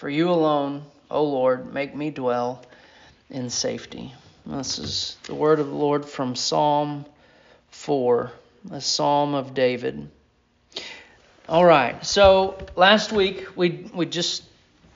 For 0.00 0.08
you 0.08 0.30
alone, 0.30 0.84
O 1.10 1.24
Lord, 1.24 1.74
make 1.74 1.94
me 1.94 2.08
dwell 2.08 2.62
in 3.28 3.50
safety. 3.50 4.14
This 4.46 4.78
is 4.78 5.18
the 5.24 5.34
word 5.34 5.60
of 5.60 5.66
the 5.66 5.74
Lord 5.74 6.06
from 6.06 6.36
Psalm 6.36 7.04
4, 7.68 8.32
a 8.70 8.80
psalm 8.80 9.34
of 9.34 9.52
David. 9.52 10.08
All 11.50 11.66
right, 11.66 12.02
so 12.02 12.56
last 12.76 13.12
week 13.12 13.54
we, 13.58 13.90
we 13.92 14.06
just 14.06 14.42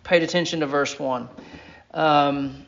paid 0.05 0.23
attention 0.23 0.61
to 0.61 0.67
verse 0.67 0.99
1. 0.99 1.29
Um, 1.93 2.65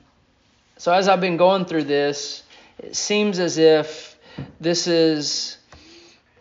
so 0.77 0.93
as 0.93 1.09
I've 1.09 1.23
been 1.23 1.39
going 1.39 1.65
through 1.65 1.85
this, 1.85 2.43
it 2.79 2.97
seems 2.97 3.39
as 3.39 3.57
if 3.57 4.15
this 4.61 4.87
is 4.87 5.57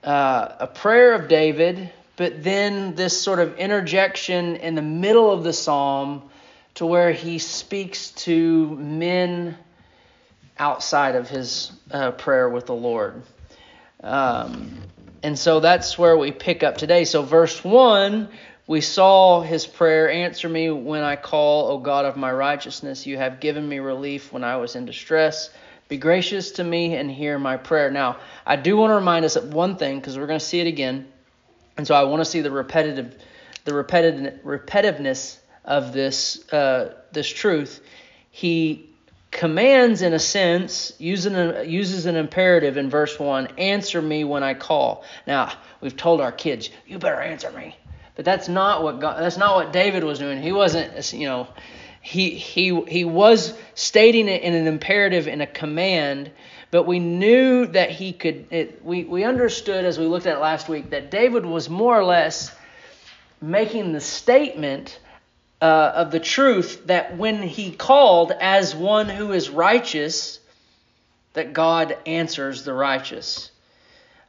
uh, 0.03 0.55
a 0.59 0.67
prayer 0.67 1.13
of 1.13 1.29
David 1.29 1.89
but 2.17 2.43
then 2.43 2.95
this 2.95 3.19
sort 3.19 3.39
of 3.39 3.57
interjection 3.57 4.55
in 4.57 4.75
the 4.75 4.81
middle 4.81 5.31
of 5.31 5.43
the 5.43 5.53
psalm 5.53 6.29
to 6.75 6.85
where 6.85 7.11
he 7.11 7.39
speaks 7.39 8.11
to 8.11 8.69
men 8.75 9.57
outside 10.57 11.15
of 11.15 11.29
his 11.29 11.71
uh, 11.91 12.12
prayer 12.12 12.49
with 12.49 12.65
the 12.65 12.75
Lord. 12.75 13.21
Um, 14.01 14.77
and 15.23 15.37
so 15.37 15.59
that's 15.59 15.98
where 15.98 16.15
we 16.15 16.31
pick 16.31 16.63
up 16.63 16.77
today. 16.77 17.05
So, 17.05 17.23
verse 17.23 17.63
1, 17.63 18.29
we 18.68 18.81
saw 18.81 19.41
his 19.41 19.65
prayer 19.65 20.09
Answer 20.09 20.47
me 20.47 20.70
when 20.70 21.03
I 21.03 21.15
call, 21.15 21.71
O 21.71 21.77
God 21.79 22.05
of 22.05 22.15
my 22.15 22.31
righteousness. 22.31 23.05
You 23.05 23.18
have 23.18 23.40
given 23.40 23.68
me 23.68 23.79
relief 23.79 24.31
when 24.31 24.43
I 24.43 24.57
was 24.57 24.75
in 24.75 24.85
distress. 24.85 25.49
Be 25.87 25.97
gracious 25.97 26.51
to 26.53 26.63
me 26.63 26.95
and 26.95 27.09
hear 27.09 27.37
my 27.37 27.57
prayer. 27.57 27.91
Now, 27.91 28.18
I 28.45 28.55
do 28.55 28.75
want 28.75 28.91
to 28.91 28.95
remind 28.95 29.25
us 29.25 29.35
of 29.35 29.53
one 29.53 29.77
thing 29.77 29.99
because 29.99 30.18
we're 30.18 30.27
going 30.27 30.40
to 30.40 30.45
see 30.45 30.59
it 30.59 30.68
again. 30.68 31.07
And 31.77 31.85
so 31.85 31.95
I 31.95 32.04
want 32.04 32.21
to 32.21 32.26
see 32.26 32.41
the 32.41 32.51
repetitive, 32.51 33.15
the 33.65 33.73
repetitive, 33.73 34.40
repetitiveness 34.43 35.37
of 35.63 35.93
this 35.93 36.51
uh, 36.54 36.93
this 37.12 37.27
truth. 37.27 37.81
He 38.31 38.90
commands, 39.31 40.01
in 40.01 40.13
a 40.13 40.20
sense, 40.20 40.93
using 40.98 41.35
a, 41.35 41.63
uses 41.63 42.05
an 42.05 42.15
imperative 42.15 42.77
in 42.77 42.90
verse 42.90 43.20
one. 43.20 43.48
Answer 43.57 44.01
me 44.01 44.23
when 44.23 44.43
I 44.43 44.53
call. 44.53 45.03
Now 45.27 45.51
we've 45.81 45.98
told 45.98 46.21
our 46.21 46.31
kids, 46.31 46.70
you 46.87 46.98
better 46.99 47.20
answer 47.20 47.51
me. 47.51 47.76
But 48.15 48.23
that's 48.23 48.48
not 48.48 48.81
what 48.81 49.01
God, 49.01 49.20
that's 49.21 49.37
not 49.37 49.55
what 49.55 49.73
David 49.73 50.03
was 50.05 50.20
doing. 50.20 50.41
He 50.41 50.53
wasn't, 50.53 51.13
you 51.13 51.27
know, 51.27 51.49
he 52.01 52.29
he 52.29 52.81
he 52.87 53.03
was 53.03 53.53
stating 53.73 54.29
it 54.29 54.41
in 54.43 54.53
an 54.53 54.68
imperative 54.68 55.27
in 55.27 55.41
a 55.41 55.48
command 55.48 56.31
but 56.71 56.84
we 56.84 56.99
knew 56.99 57.66
that 57.68 57.91
he 57.91 58.13
could, 58.13 58.48
it, 58.52 58.84
we, 58.84 59.04
we 59.04 59.24
understood 59.24 59.85
as 59.85 59.98
we 59.98 60.05
looked 60.05 60.26
at 60.26 60.38
it 60.38 60.41
last 60.41 60.68
week 60.68 60.90
that 60.90 61.12
David 61.12 61.46
was 61.46 61.70
more 61.70 61.98
or 61.98 62.04
less 62.04 62.54
making 63.41 63.94
the 63.94 64.02
statement 64.02 65.00
uh, 65.62 65.91
of 65.96 66.12
the 66.12 66.19
truth 66.19 66.88
that 66.88 67.18
when 67.18 67.41
he 67.41 67.72
called 67.72 68.31
as 68.31 68.75
one 68.75 69.09
who 69.09 69.31
is 69.31 69.50
righteous, 69.50 70.40
that 71.34 71.53
God 71.53 71.97
answers 72.06 72.63
the 72.63 72.74
righteous. 72.74 73.52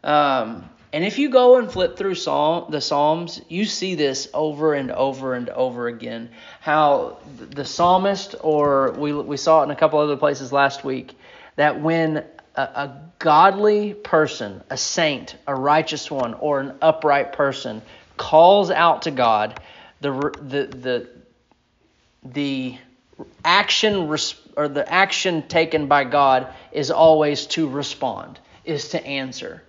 Um, 0.05 0.69
and 0.93 1.05
if 1.05 1.19
you 1.19 1.31
go 1.31 1.59
and 1.59 1.71
flip 1.71 1.97
through 1.97 2.15
Psalm, 2.15 2.71
the 2.71 2.81
Psalms, 2.81 3.41
you 3.49 3.65
see 3.65 3.97
this 3.97 4.29
over 4.33 4.73
and 4.75 4.91
over 4.91 5.35
and 5.35 5.49
over 5.51 5.89
again. 5.89 6.31
How 6.61 7.19
the 7.51 7.65
psalmist, 7.65 8.37
or 8.41 8.93
we, 8.93 9.13
we 9.13 9.37
saw 9.37 9.61
it 9.61 9.65
in 9.65 9.71
a 9.73 9.77
couple 9.77 9.99
other 9.99 10.17
places 10.17 10.53
last 10.53 10.85
week, 10.85 11.15
that 11.57 11.81
when 11.81 12.25
a, 12.55 12.63
a 12.63 13.01
godly 13.19 13.95
person, 13.95 14.63
a 14.71 14.77
saint, 14.77 15.37
a 15.47 15.55
righteous 15.55 16.11
one, 16.11 16.35
or 16.35 16.61
an 16.61 16.75
upright 16.81 17.33
person 17.33 17.83
calls 18.17 18.71
out 18.71 19.03
to 19.03 19.11
God, 19.11 19.61
the 20.01 20.13
the 20.13 20.67
the 20.67 21.09
the 22.25 22.79
action 23.45 24.15
or 24.57 24.69
the 24.69 24.91
action 24.91 25.47
taken 25.49 25.87
by 25.87 26.05
God 26.05 26.49
is 26.73 26.91
always 26.91 27.47
to 27.47 27.69
respond, 27.69 28.39
is 28.65 28.91
to 28.91 29.05
answer. 29.05 29.63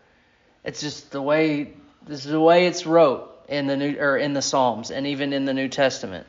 It's 0.64 0.82
just 0.82 1.12
the 1.12 1.22
way 1.22 1.74
this 2.06 2.26
is 2.26 2.32
the 2.32 2.40
way 2.40 2.68
it's 2.68 2.86
wrote 2.86 3.34
in 3.48 3.68
the 3.68 3.78
new 3.78 3.98
or 3.98 4.18
in 4.18 4.34
the 4.34 4.42
Psalms 4.42 4.92
and 4.92 5.08
even 5.08 5.34
in 5.34 5.46
the 5.46 5.54
New 5.54 5.68
Testament. 5.68 6.28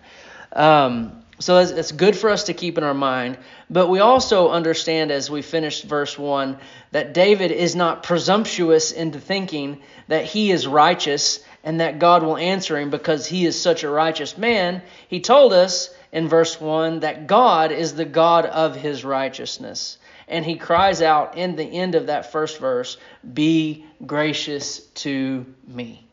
Um, 0.52 1.24
so 1.40 1.58
it's, 1.58 1.92
good 1.92 2.16
for 2.16 2.30
us 2.30 2.44
to 2.44 2.54
keep 2.54 2.78
in 2.78 2.84
our 2.84 2.94
mind. 2.94 3.38
But 3.70 3.88
we 3.88 4.00
also 4.00 4.50
understand 4.50 5.12
as 5.12 5.30
we 5.30 5.42
finished 5.42 5.84
verse 5.84 6.18
1 6.18 6.58
that 6.90 7.14
David 7.14 7.52
is 7.52 7.76
not 7.76 8.02
presumptuous 8.02 8.90
into 8.90 9.20
thinking 9.20 9.80
that 10.08 10.24
he 10.24 10.50
is 10.50 10.66
righteous 10.66 11.40
and 11.62 11.80
that 11.80 12.00
God 12.00 12.24
will 12.24 12.36
answer 12.36 12.76
him 12.76 12.90
because 12.90 13.26
he 13.26 13.46
is 13.46 13.60
such 13.60 13.84
a 13.84 13.90
righteous 13.90 14.36
man. 14.36 14.82
He 15.08 15.20
told 15.20 15.52
us 15.52 15.94
in 16.10 16.28
verse 16.28 16.60
1 16.60 17.00
that 17.00 17.28
God 17.28 17.70
is 17.70 17.94
the 17.94 18.04
God 18.04 18.46
of 18.46 18.74
his 18.74 19.04
righteousness. 19.04 19.98
And 20.26 20.44
he 20.44 20.56
cries 20.56 21.02
out 21.02 21.36
in 21.36 21.54
the 21.54 21.64
end 21.64 21.94
of 21.94 22.06
that 22.06 22.32
first 22.32 22.58
verse, 22.58 22.96
Be 23.32 23.86
gracious 24.04 24.80
to 24.80 25.46
me. 25.66 26.04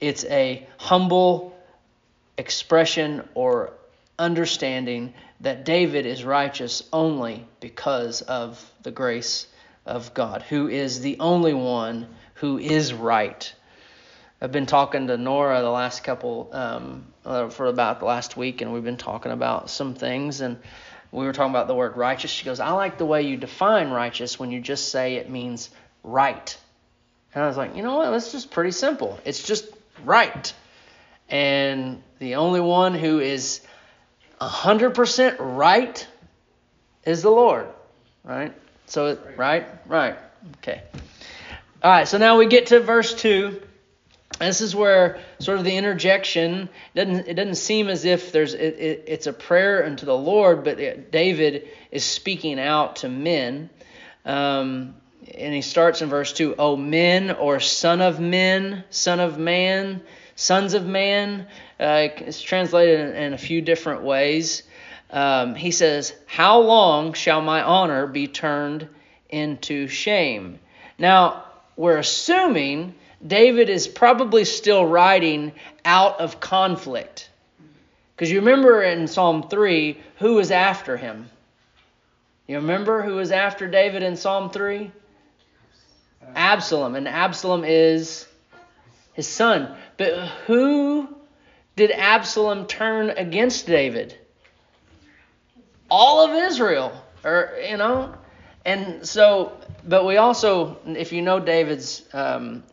It's 0.00 0.24
a 0.26 0.66
humble 0.78 1.55
expression 2.38 3.28
or 3.34 3.72
understanding 4.18 5.14
that 5.40 5.64
David 5.64 6.06
is 6.06 6.24
righteous 6.24 6.82
only 6.92 7.46
because 7.60 8.22
of 8.22 8.72
the 8.82 8.90
grace 8.90 9.46
of 9.84 10.14
God, 10.14 10.42
who 10.42 10.68
is 10.68 11.00
the 11.00 11.18
only 11.20 11.54
one 11.54 12.08
who 12.34 12.58
is 12.58 12.92
right. 12.92 13.52
I've 14.40 14.52
been 14.52 14.66
talking 14.66 15.06
to 15.06 15.16
Nora 15.16 15.62
the 15.62 15.70
last 15.70 16.04
couple, 16.04 16.50
um, 16.52 17.06
uh, 17.24 17.48
for 17.48 17.66
about 17.66 18.00
the 18.00 18.06
last 18.06 18.36
week, 18.36 18.60
and 18.60 18.72
we've 18.72 18.84
been 18.84 18.96
talking 18.96 19.32
about 19.32 19.70
some 19.70 19.94
things, 19.94 20.40
and 20.40 20.58
we 21.12 21.24
were 21.24 21.32
talking 21.32 21.50
about 21.50 21.68
the 21.68 21.74
word 21.74 21.96
righteous. 21.96 22.30
She 22.30 22.44
goes, 22.44 22.60
I 22.60 22.70
like 22.70 22.98
the 22.98 23.06
way 23.06 23.22
you 23.22 23.36
define 23.36 23.90
righteous 23.90 24.38
when 24.38 24.50
you 24.50 24.60
just 24.60 24.90
say 24.90 25.14
it 25.14 25.30
means 25.30 25.70
right. 26.02 26.56
And 27.34 27.44
I 27.44 27.46
was 27.46 27.56
like, 27.56 27.76
you 27.76 27.82
know 27.82 27.96
what? 27.96 28.10
That's 28.10 28.32
just 28.32 28.50
pretty 28.50 28.72
simple. 28.72 29.18
It's 29.24 29.42
just 29.42 29.66
right. 30.04 30.52
And 31.28 32.02
the 32.18 32.36
only 32.36 32.60
one 32.60 32.94
who 32.94 33.18
is 33.18 33.60
100% 34.40 35.36
right 35.38 36.06
is 37.04 37.22
the 37.22 37.30
Lord, 37.30 37.68
right? 38.24 38.52
So, 38.86 39.18
right? 39.36 39.66
Right. 39.86 40.16
Okay. 40.58 40.82
All 41.82 41.90
right, 41.90 42.08
so 42.08 42.18
now 42.18 42.38
we 42.38 42.46
get 42.46 42.66
to 42.66 42.80
verse 42.80 43.14
2. 43.14 43.60
This 44.38 44.60
is 44.60 44.74
where 44.74 45.20
sort 45.38 45.58
of 45.58 45.64
the 45.64 45.76
interjection 45.76 46.68
doesn't 46.94 47.26
it 47.26 47.34
doesn't 47.34 47.54
seem 47.54 47.88
as 47.88 48.04
if 48.04 48.32
there's 48.32 48.52
it, 48.52 48.74
it, 48.78 49.04
it's 49.06 49.26
a 49.26 49.32
prayer 49.32 49.86
unto 49.86 50.04
the 50.04 50.16
Lord, 50.16 50.62
but 50.62 50.78
it, 50.78 51.10
David 51.10 51.68
is 51.90 52.04
speaking 52.04 52.60
out 52.60 52.96
to 52.96 53.08
men. 53.08 53.70
Um, 54.26 54.94
and 55.34 55.54
he 55.54 55.62
starts 55.62 56.02
in 56.02 56.08
verse 56.08 56.32
2, 56.32 56.56
O 56.56 56.76
men 56.76 57.30
or 57.30 57.60
son 57.60 58.00
of 58.00 58.20
men, 58.20 58.84
son 58.90 59.20
of 59.20 59.38
man, 59.38 60.02
sons 60.36 60.74
of 60.74 60.86
man. 60.86 61.48
Uh, 61.80 62.08
it's 62.18 62.40
translated 62.40 63.00
in, 63.00 63.16
in, 63.16 63.32
a 63.32 63.38
few 63.38 63.60
different 63.60 64.02
ways. 64.02 64.62
Um, 65.10 65.54
he 65.54 65.72
says, 65.72 66.14
How 66.26 66.60
long 66.60 67.14
shall 67.14 67.40
my 67.40 67.62
honor 67.62 68.06
be 68.06 68.28
turned 68.28 68.88
into 69.28 69.88
shame? 69.88 70.60
Now, 70.98 71.44
we're 71.76 71.98
assuming 71.98 72.94
David 73.26 73.68
is 73.68 73.88
probably 73.88 74.44
still 74.44 74.86
writing 74.86 75.52
out 75.84 76.20
of 76.20 76.38
conflict. 76.40 77.28
Because 78.14 78.30
you 78.30 78.38
remember 78.38 78.82
in 78.82 79.08
Psalm 79.08 79.48
3, 79.48 79.98
who 80.18 80.34
was 80.34 80.50
after 80.50 80.96
him? 80.96 81.28
You 82.46 82.56
remember 82.56 83.02
who 83.02 83.16
was 83.16 83.30
after 83.30 83.66
David 83.66 84.02
in 84.02 84.16
Psalm 84.16 84.50
3? 84.50 84.90
Absalom. 86.34 86.94
And 86.94 87.06
Absalom 87.08 87.64
is 87.64 88.26
his 89.12 89.26
son. 89.26 89.76
But 89.96 90.28
who 90.46 91.08
did 91.76 91.90
Absalom 91.90 92.66
turn 92.66 93.10
against 93.10 93.66
David? 93.66 94.16
All 95.90 96.24
of 96.24 96.34
Israel, 96.50 96.92
or 97.24 97.52
you 97.68 97.76
know, 97.76 98.14
and 98.64 99.06
so. 99.06 99.52
But 99.86 100.04
we 100.04 100.16
also, 100.16 100.78
if 100.84 101.12
you 101.12 101.22
know 101.22 101.38
David's 101.38 102.02
um, 102.12 102.64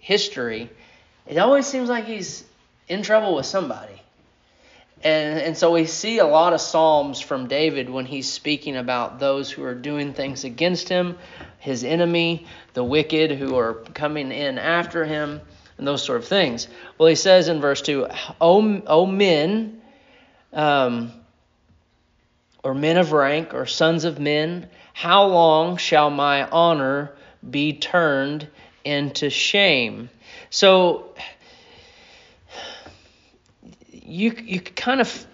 history, 0.00 0.70
it 1.26 1.38
always 1.38 1.66
seems 1.66 1.88
like 1.88 2.04
he's 2.04 2.44
in 2.88 3.02
trouble 3.02 3.34
with 3.34 3.46
somebody. 3.46 4.00
And, 5.02 5.40
and 5.40 5.56
so 5.56 5.72
we 5.72 5.86
see 5.86 6.18
a 6.18 6.26
lot 6.26 6.52
of 6.52 6.60
Psalms 6.60 7.20
from 7.20 7.48
David 7.48 7.90
when 7.90 8.06
he's 8.06 8.30
speaking 8.30 8.76
about 8.76 9.18
those 9.18 9.50
who 9.50 9.62
are 9.64 9.74
doing 9.74 10.14
things 10.14 10.44
against 10.44 10.88
him, 10.88 11.18
his 11.58 11.84
enemy, 11.84 12.46
the 12.74 12.84
wicked 12.84 13.32
who 13.32 13.56
are 13.56 13.74
coming 13.74 14.32
in 14.32 14.58
after 14.58 15.04
him, 15.04 15.40
and 15.78 15.86
those 15.86 16.02
sort 16.02 16.18
of 16.18 16.26
things. 16.26 16.68
Well, 16.98 17.08
he 17.08 17.14
says 17.14 17.48
in 17.48 17.60
verse 17.60 17.82
2, 17.82 18.06
O, 18.40 18.82
o 18.86 19.06
men, 19.06 19.80
um, 20.52 21.12
or 22.62 22.74
men 22.74 22.96
of 22.96 23.12
rank, 23.12 23.54
or 23.54 23.66
sons 23.66 24.04
of 24.04 24.18
men, 24.18 24.68
how 24.92 25.26
long 25.26 25.76
shall 25.76 26.10
my 26.10 26.48
honor 26.48 27.12
be 27.48 27.74
turned 27.74 28.48
into 28.84 29.30
shame? 29.30 30.08
So 30.50 31.14
you 33.90 34.34
you 34.44 34.60
kind 34.60 35.00
of 35.00 35.26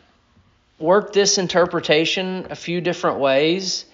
work 0.78 1.12
this 1.12 1.38
interpretation 1.38 2.48
a 2.50 2.56
few 2.56 2.80
different 2.80 3.18
ways. 3.18 3.84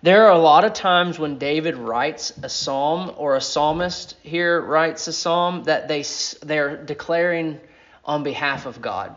There 0.00 0.26
are 0.26 0.32
a 0.32 0.38
lot 0.38 0.64
of 0.64 0.74
times 0.74 1.18
when 1.18 1.38
David 1.38 1.76
writes 1.76 2.32
a 2.42 2.48
psalm 2.48 3.12
or 3.16 3.34
a 3.34 3.40
psalmist 3.40 4.16
here 4.22 4.60
writes 4.60 5.08
a 5.08 5.12
psalm 5.12 5.64
that 5.64 5.88
they 5.88 6.04
they're 6.42 6.76
declaring 6.76 7.60
on 8.04 8.22
behalf 8.22 8.66
of 8.66 8.80
God. 8.80 9.16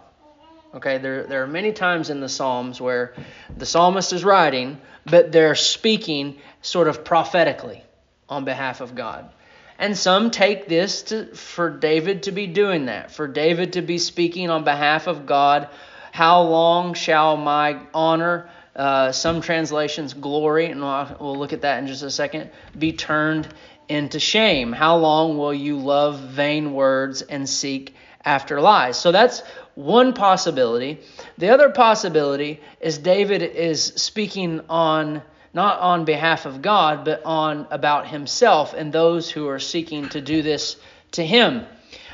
Okay, 0.73 0.97
there 0.97 1.23
there 1.27 1.43
are 1.43 1.47
many 1.47 1.71
times 1.71 2.09
in 2.09 2.19
the 2.19 2.29
psalms 2.29 2.81
where 2.81 3.13
the 3.55 3.65
psalmist 3.65 4.11
is 4.11 4.23
writing, 4.23 4.81
but 5.05 5.31
they're 5.31 5.53
speaking 5.53 6.39
sort 6.63 6.87
of 6.87 7.03
prophetically 7.03 7.83
on 8.27 8.43
behalf 8.43 8.81
of 8.81 8.95
God. 8.95 9.29
And 9.77 9.95
some 9.97 10.31
take 10.31 10.67
this 10.67 11.03
to, 11.03 11.35
for 11.35 11.69
David 11.69 12.23
to 12.23 12.31
be 12.31 12.47
doing 12.47 12.85
that, 12.85 13.11
for 13.11 13.27
David 13.27 13.73
to 13.73 13.81
be 13.81 13.97
speaking 13.97 14.49
on 14.49 14.63
behalf 14.63 15.07
of 15.07 15.25
God. 15.25 15.69
How 16.11 16.41
long 16.43 16.93
shall 16.93 17.37
my 17.37 17.79
honor, 17.93 18.49
uh, 18.75 19.11
some 19.11 19.41
translations 19.41 20.13
glory, 20.13 20.67
and 20.67 20.81
we'll, 20.81 21.17
we'll 21.19 21.37
look 21.37 21.53
at 21.53 21.61
that 21.61 21.79
in 21.79 21.87
just 21.87 22.03
a 22.03 22.11
second, 22.11 22.49
be 22.77 22.93
turned 22.93 23.47
into 23.89 24.19
shame? 24.19 24.71
How 24.71 24.97
long 24.97 25.37
will 25.37 25.53
you 25.53 25.77
love 25.77 26.19
vain 26.19 26.73
words 26.73 27.21
and 27.21 27.47
seek 27.47 27.95
after 28.23 28.61
lies? 28.61 28.97
So 28.97 29.11
that's 29.11 29.41
one 29.75 30.13
possibility. 30.13 30.99
The 31.37 31.49
other 31.49 31.69
possibility 31.69 32.61
is 32.79 32.97
David 32.97 33.41
is 33.41 33.83
speaking 33.83 34.61
on 34.69 35.21
not 35.53 35.79
on 35.79 36.05
behalf 36.05 36.45
of 36.45 36.61
God, 36.61 37.03
but 37.03 37.23
on 37.25 37.67
about 37.71 38.07
himself 38.07 38.73
and 38.73 38.93
those 38.93 39.29
who 39.29 39.49
are 39.49 39.59
seeking 39.59 40.07
to 40.09 40.21
do 40.21 40.41
this 40.41 40.77
to 41.11 41.25
him. 41.25 41.65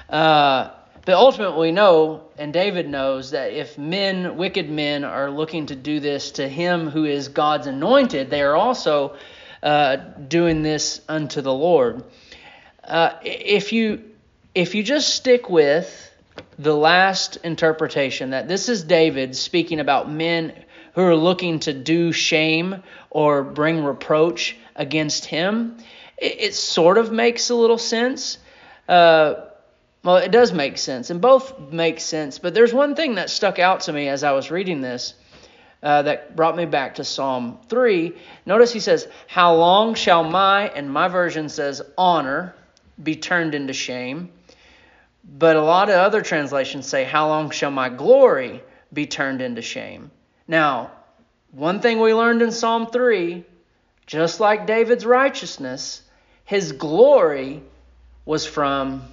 Uh, 0.09 0.71
but 1.07 1.15
ultimately, 1.15 1.69
we 1.69 1.71
know, 1.71 2.25
and 2.37 2.51
David 2.51 2.89
knows, 2.89 3.31
that 3.31 3.53
if 3.53 3.77
men, 3.77 4.35
wicked 4.35 4.69
men, 4.69 5.05
are 5.05 5.31
looking 5.31 5.67
to 5.67 5.75
do 5.77 6.01
this 6.01 6.31
to 6.31 6.49
him 6.49 6.89
who 6.89 7.05
is 7.05 7.29
God's 7.29 7.65
anointed, 7.65 8.29
they 8.29 8.41
are 8.41 8.57
also 8.57 9.15
uh, 9.63 9.95
doing 9.95 10.63
this 10.63 10.99
unto 11.07 11.39
the 11.39 11.53
Lord. 11.53 12.03
Uh, 12.83 13.11
if 13.23 13.71
you 13.71 14.03
if 14.53 14.75
you 14.75 14.83
just 14.83 15.15
stick 15.15 15.49
with 15.49 16.11
the 16.59 16.75
last 16.75 17.37
interpretation 17.37 18.31
that 18.31 18.49
this 18.49 18.67
is 18.67 18.83
David 18.83 19.33
speaking 19.33 19.79
about 19.79 20.11
men 20.11 20.61
who 20.93 21.03
are 21.03 21.15
looking 21.15 21.59
to 21.61 21.71
do 21.71 22.11
shame 22.11 22.83
or 23.09 23.43
bring 23.43 23.81
reproach 23.81 24.57
against 24.75 25.23
him, 25.23 25.77
it, 26.17 26.35
it 26.37 26.53
sort 26.53 26.97
of 26.97 27.13
makes 27.13 27.49
a 27.49 27.55
little 27.55 27.77
sense. 27.77 28.39
Uh, 28.89 29.35
well, 30.03 30.17
it 30.17 30.31
does 30.31 30.53
make 30.53 30.77
sense, 30.77 31.09
and 31.09 31.19
both 31.19 31.71
make 31.71 31.99
sense. 31.99 32.39
But 32.39 32.53
there's 32.53 32.73
one 32.73 32.95
thing 32.95 33.15
that 33.15 33.29
stuck 33.29 33.59
out 33.59 33.81
to 33.81 33.93
me 33.93 34.07
as 34.07 34.23
I 34.23 34.31
was 34.31 34.51
reading 34.51 34.81
this 34.81 35.13
uh, 35.83 36.03
that 36.03 36.35
brought 36.35 36.55
me 36.55 36.65
back 36.65 36.95
to 36.95 37.03
Psalm 37.03 37.59
3. 37.69 38.13
Notice 38.45 38.71
he 38.71 38.79
says, 38.79 39.07
How 39.27 39.55
long 39.55 39.95
shall 39.95 40.23
my, 40.23 40.69
and 40.69 40.91
my 40.91 41.07
version 41.07 41.49
says, 41.49 41.81
honor 41.97 42.55
be 43.01 43.15
turned 43.15 43.53
into 43.53 43.73
shame? 43.73 44.31
But 45.23 45.55
a 45.55 45.61
lot 45.61 45.89
of 45.89 45.95
other 45.95 46.21
translations 46.21 46.87
say, 46.87 47.03
How 47.03 47.27
long 47.27 47.49
shall 47.49 47.71
my 47.71 47.89
glory 47.89 48.63
be 48.93 49.05
turned 49.07 49.41
into 49.41 49.61
shame? 49.61 50.11
Now, 50.47 50.91
one 51.51 51.81
thing 51.81 51.99
we 51.99 52.13
learned 52.13 52.41
in 52.41 52.51
Psalm 52.51 52.87
3 52.87 53.43
just 54.07 54.39
like 54.39 54.65
David's 54.65 55.05
righteousness, 55.05 56.01
his 56.45 56.71
glory 56.71 57.61
was 58.25 58.45
from 58.45 59.03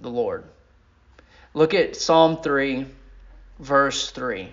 the 0.00 0.10
Lord. 0.10 0.44
Look 1.54 1.74
at 1.74 1.96
Psalm 1.96 2.42
3, 2.42 2.86
verse 3.58 4.10
3. 4.10 4.48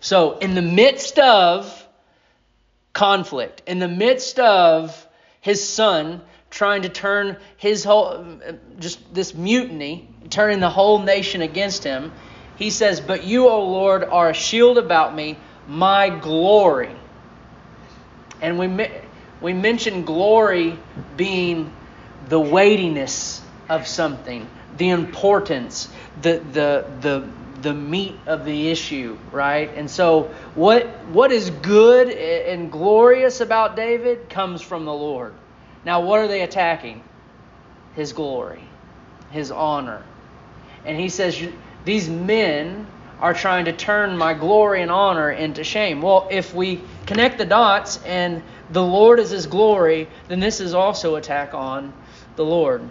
So, 0.00 0.38
in 0.38 0.54
the 0.54 0.62
midst 0.62 1.18
of 1.18 1.86
conflict, 2.92 3.62
in 3.66 3.78
the 3.78 3.88
midst 3.88 4.38
of 4.38 5.06
his 5.40 5.66
son 5.68 6.20
trying 6.50 6.82
to 6.82 6.88
turn 6.88 7.36
his 7.56 7.84
whole, 7.84 8.38
just 8.78 9.12
this 9.12 9.34
mutiny, 9.34 10.08
turning 10.30 10.60
the 10.60 10.70
whole 10.70 11.00
nation 11.00 11.42
against 11.42 11.82
him, 11.82 12.12
he 12.56 12.70
says, 12.70 13.00
But 13.00 13.24
you, 13.24 13.48
O 13.48 13.64
Lord, 13.64 14.04
are 14.04 14.30
a 14.30 14.34
shield 14.34 14.78
about 14.78 15.14
me, 15.14 15.36
my 15.66 16.10
glory. 16.10 16.94
And 18.40 18.58
we, 18.58 18.88
we 19.40 19.52
mentioned 19.52 20.06
glory 20.06 20.78
being 21.16 21.72
the 22.28 22.38
weightiness 22.38 23.42
of 23.68 23.86
something, 23.86 24.48
the 24.76 24.90
importance, 24.90 25.88
the, 26.22 26.42
the, 26.52 26.86
the, 27.00 27.28
the 27.62 27.74
meat 27.74 28.14
of 28.26 28.44
the 28.44 28.70
issue, 28.70 29.18
right? 29.32 29.70
And 29.74 29.90
so, 29.90 30.34
what, 30.54 30.86
what 31.08 31.32
is 31.32 31.50
good 31.50 32.08
and 32.08 32.70
glorious 32.70 33.40
about 33.40 33.76
David 33.76 34.28
comes 34.30 34.62
from 34.62 34.84
the 34.84 34.92
Lord. 34.92 35.34
Now, 35.84 36.00
what 36.00 36.20
are 36.20 36.28
they 36.28 36.42
attacking? 36.42 37.02
His 37.94 38.12
glory, 38.12 38.62
his 39.30 39.50
honor. 39.50 40.04
And 40.84 40.98
he 40.98 41.08
says, 41.08 41.40
these 41.84 42.08
men 42.08 42.86
are 43.20 43.34
trying 43.34 43.64
to 43.64 43.72
turn 43.72 44.16
my 44.16 44.34
glory 44.34 44.82
and 44.82 44.90
honor 44.90 45.30
into 45.30 45.64
shame. 45.64 46.00
Well, 46.00 46.28
if 46.30 46.54
we 46.54 46.80
connect 47.06 47.38
the 47.38 47.44
dots 47.44 48.02
and 48.04 48.42
the 48.70 48.82
Lord 48.82 49.18
is 49.18 49.30
his 49.30 49.46
glory, 49.46 50.08
then 50.28 50.40
this 50.40 50.60
is 50.60 50.74
also 50.74 51.16
attack 51.16 51.54
on 51.54 51.92
the 52.36 52.44
Lord. 52.44 52.88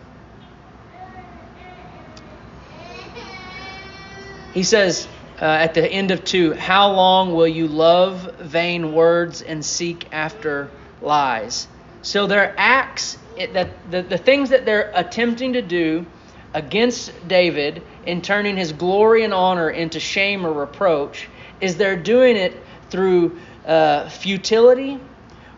He 4.58 4.64
says 4.64 5.08
uh, 5.40 5.46
at 5.46 5.76
the 5.76 5.86
end 5.88 6.10
of 6.10 6.24
2, 6.24 6.54
How 6.54 6.92
long 6.92 7.36
will 7.36 7.48
you 7.48 7.68
love 7.68 8.38
vain 8.40 8.92
words 8.92 9.44
and 9.44 9.64
seek 9.64 10.08
after 10.12 10.72
lies? 11.00 11.68
So 12.02 12.26
their 12.26 12.56
acts, 12.58 13.20
it, 13.38 13.54
that 13.54 13.92
the, 13.92 14.02
the 14.02 14.18
things 14.18 14.50
that 14.50 14.66
they're 14.66 14.92
attempting 14.96 15.54
to 15.54 15.62
do 15.62 16.08
against 16.56 17.14
David 17.28 17.84
in 18.08 18.24
turning 18.24 18.58
his 18.58 18.74
glory 18.74 19.24
and 19.24 19.32
honor 19.32 19.70
into 19.70 20.00
shame 20.00 20.44
or 20.44 20.52
reproach 20.52 21.30
is 21.62 21.78
they're 21.78 21.96
doing 21.96 22.36
it 22.36 22.58
through 22.90 23.38
uh, 23.64 24.10
futility 24.10 25.00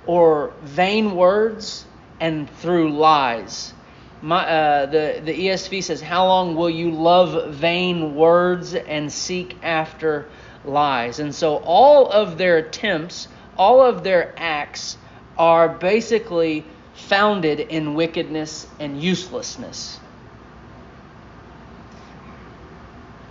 or 0.07 0.51
vain 0.61 1.15
words 1.15 1.85
and 2.19 2.49
through 2.49 2.91
lies. 2.91 3.73
My, 4.21 4.45
uh, 4.45 4.85
the, 4.87 5.21
the 5.23 5.33
ESV 5.33 5.83
says, 5.83 6.01
How 6.01 6.27
long 6.27 6.55
will 6.55 6.69
you 6.69 6.91
love 6.91 7.53
vain 7.53 8.15
words 8.15 8.75
and 8.75 9.11
seek 9.11 9.55
after 9.63 10.27
lies? 10.65 11.19
And 11.19 11.33
so 11.33 11.57
all 11.57 12.09
of 12.09 12.37
their 12.37 12.57
attempts, 12.57 13.29
all 13.57 13.81
of 13.81 14.03
their 14.03 14.33
acts 14.37 14.97
are 15.37 15.69
basically 15.69 16.65
founded 16.93 17.61
in 17.61 17.93
wickedness 17.93 18.67
and 18.79 19.01
uselessness. 19.01 19.99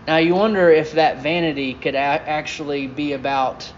Now 0.07 0.17
you 0.17 0.35
wonder 0.35 0.71
if 0.71 0.93
that 0.93 1.19
vanity 1.23 1.75
could 1.75 1.95
a- 1.95 1.99
actually 1.99 2.87
be 2.87 3.13
about 3.13 3.71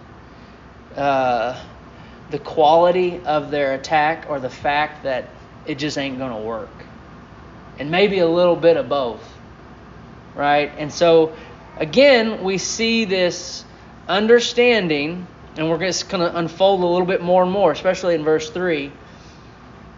uh, 0.95 1.61
the 2.31 2.39
quality 2.39 3.21
of 3.25 3.51
their 3.51 3.75
attack 3.75 4.27
or 4.29 4.39
the 4.39 4.49
fact 4.49 5.03
that 5.03 5.29
it 5.67 5.75
just 5.79 5.99
ain't 5.99 6.19
going 6.19 6.31
to 6.31 6.39
work. 6.39 6.69
And 7.81 7.91
maybe 7.91 8.21
a 8.21 8.29
little 8.29 8.55
bit 8.55 8.77
of 8.77 8.89
both. 8.89 9.21
Right? 10.37 10.71
And 10.79 10.93
so, 10.93 11.35
again, 11.77 12.45
we 12.45 12.59
see 12.59 13.05
this 13.05 13.65
understanding, 14.07 15.27
and 15.57 15.69
we're 15.69 15.79
just 15.79 16.09
going 16.09 16.23
to 16.23 16.39
unfold 16.39 16.83
a 16.83 16.87
little 16.87 17.07
bit 17.07 17.21
more 17.21 17.43
and 17.43 17.51
more, 17.51 17.73
especially 17.73 18.15
in 18.15 18.23
verse 18.23 18.49
3, 18.51 18.93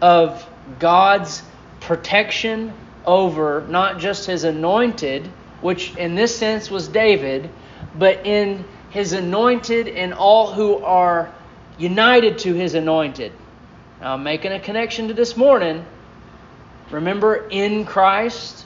of 0.01 0.49
God's 0.79 1.43
protection 1.81 2.73
over 3.05 3.63
not 3.69 3.99
just 3.99 4.25
his 4.25 4.43
anointed 4.43 5.29
which 5.63 5.95
in 5.95 6.13
this 6.13 6.35
sense 6.37 6.69
was 6.69 6.87
David, 6.89 7.49
but 7.97 8.25
in 8.25 8.65
his 8.89 9.13
anointed 9.13 9.87
and 9.87 10.13
all 10.13 10.51
who 10.51 10.77
are 10.83 11.33
united 11.77 12.37
to 12.39 12.53
his 12.53 12.75
anointed. 12.75 13.31
Now, 14.01 14.13
I'm 14.13 14.23
making 14.23 14.51
a 14.51 14.59
connection 14.59 15.07
to 15.07 15.13
this 15.13 15.37
morning. 15.37 15.85
Remember, 16.93 17.47
in 17.49 17.85
Christ, 17.85 18.65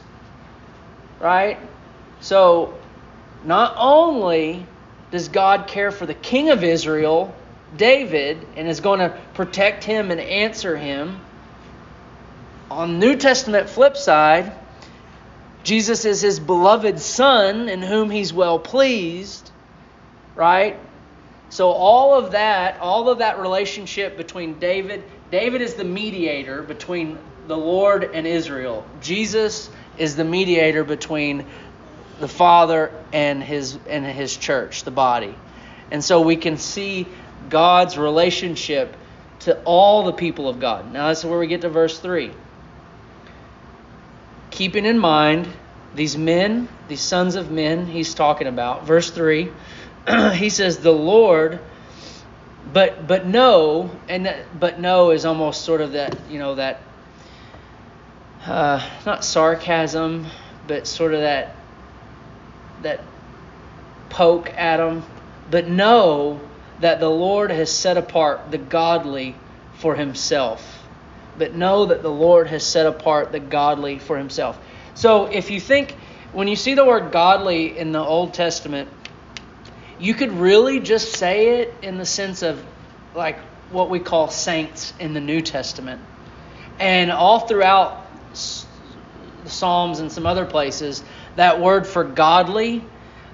right? 1.20 1.58
So, 2.20 2.78
not 3.46 3.76
only 3.78 4.66
does 5.12 5.30
God 5.30 5.68
care 5.68 5.92
for 5.92 6.06
the 6.06 6.14
king 6.14 6.50
of 6.50 6.64
Israel, 6.64 7.34
David, 7.78 8.46
and 8.58 8.68
is 8.68 8.82
going 8.82 9.00
to 9.00 9.18
protect 9.34 9.86
him 9.86 10.12
and 10.12 10.20
answer 10.20 10.76
him, 10.76 11.22
on 12.70 13.00
New 13.00 13.16
Testament 13.16 13.70
flip 13.70 13.96
side, 13.96 14.52
Jesus 15.64 16.04
is 16.04 16.22
his 16.22 16.40
beloved 16.40 17.00
son 17.00 17.70
in 17.70 17.82
whom 17.82 18.10
he's 18.10 18.34
well 18.34 18.60
pleased, 18.60 19.52
right? 20.36 20.78
So 21.50 21.70
all 21.70 22.14
of 22.14 22.32
that, 22.32 22.80
all 22.82 23.10
of 23.10 23.20
that 23.20 23.40
relationship 23.40 24.18
between 24.18 24.60
David, 24.60 25.04
David 25.32 25.62
is 25.62 25.76
the 25.76 25.86
mediator 25.86 26.62
between 26.62 27.18
the 27.48 27.58
Lord 27.58 28.04
and 28.04 28.28
Israel. 28.28 28.86
Jesus 29.02 29.70
is 29.98 30.16
the 30.16 30.24
mediator 30.24 30.84
between 30.84 31.46
the 32.20 32.28
Father 32.28 32.92
and 33.14 33.42
his 33.42 33.78
and 33.88 34.06
his 34.06 34.36
church, 34.36 34.84
the 34.84 34.92
body. 34.92 35.36
And 35.92 36.04
so 36.04 36.22
we 36.22 36.36
can 36.36 36.58
see 36.58 37.08
God's 37.50 37.98
relationship 37.98 38.96
to 39.42 39.62
all 39.64 40.04
the 40.04 40.14
people 40.14 40.50
of 40.50 40.60
God. 40.60 40.92
Now 40.92 41.08
that's 41.08 41.24
where 41.24 41.40
we 41.40 41.48
get 41.48 41.62
to 41.62 41.70
verse 41.70 41.98
3. 42.00 42.32
Keeping 44.52 44.86
in 44.86 44.98
mind 45.00 45.48
these 45.96 46.18
men, 46.18 46.68
these 46.88 47.02
sons 47.02 47.36
of 47.36 47.52
men 47.52 47.86
he's 47.86 48.14
talking 48.14 48.48
about. 48.48 48.86
Verse 48.86 49.10
3, 49.10 49.52
he 50.34 50.50
says 50.50 50.80
the 50.80 50.92
Lord 50.92 51.60
but 52.74 53.08
but 53.08 53.26
know 53.26 53.92
and 54.10 54.26
that, 54.26 54.60
but 54.60 54.80
know 54.80 55.12
is 55.12 55.26
almost 55.26 55.64
sort 55.64 55.82
of 55.82 55.94
that, 55.94 56.18
you 56.30 56.40
know, 56.40 56.56
that 56.56 56.82
uh, 58.48 58.90
not 59.06 59.26
sarcasm, 59.26 60.26
but 60.68 60.88
sort 60.88 61.14
of 61.14 61.22
that 61.22 61.56
that 62.82 63.04
poke 64.10 64.50
at 64.58 64.78
them, 64.78 65.04
but 65.50 65.68
know 65.68 66.40
that 66.80 67.00
the 67.00 67.10
Lord 67.10 67.52
has 67.52 67.72
set 67.72 67.98
apart 67.98 68.52
the 68.52 68.58
godly 68.58 69.36
for 69.76 69.96
himself. 69.96 70.84
But 71.38 71.54
know 71.54 71.88
that 71.88 72.02
the 72.02 72.12
Lord 72.12 72.48
has 72.48 72.66
set 72.66 72.86
apart 72.86 73.32
the 73.32 73.40
godly 73.40 74.00
for 74.00 74.18
himself. 74.18 74.60
So 74.96 75.26
if 75.26 75.52
you 75.52 75.60
think, 75.60 75.96
when 76.34 76.48
you 76.48 76.56
see 76.56 76.74
the 76.74 76.86
word 76.86 77.12
godly 77.12 77.78
in 77.78 77.92
the 77.92 78.04
Old 78.04 78.34
Testament, 78.34 78.90
you 80.00 80.14
could 80.14 80.32
really 80.32 80.80
just 80.80 81.16
say 81.16 81.62
it 81.62 81.74
in 81.82 81.98
the 81.98 82.06
sense 82.06 82.44
of 82.44 82.64
like 83.14 83.40
what 83.72 83.90
we 83.90 84.00
call 84.00 84.30
saints 84.30 84.94
in 85.00 85.14
the 85.14 85.22
New 85.22 85.42
Testament. 85.42 86.02
And 86.80 87.12
all 87.12 87.40
throughout 87.40 88.07
Psalms 88.34 90.00
and 90.00 90.12
some 90.12 90.26
other 90.26 90.46
places, 90.46 91.04
that 91.36 91.60
word 91.62 91.88
for 91.88 92.04
godly 92.04 92.84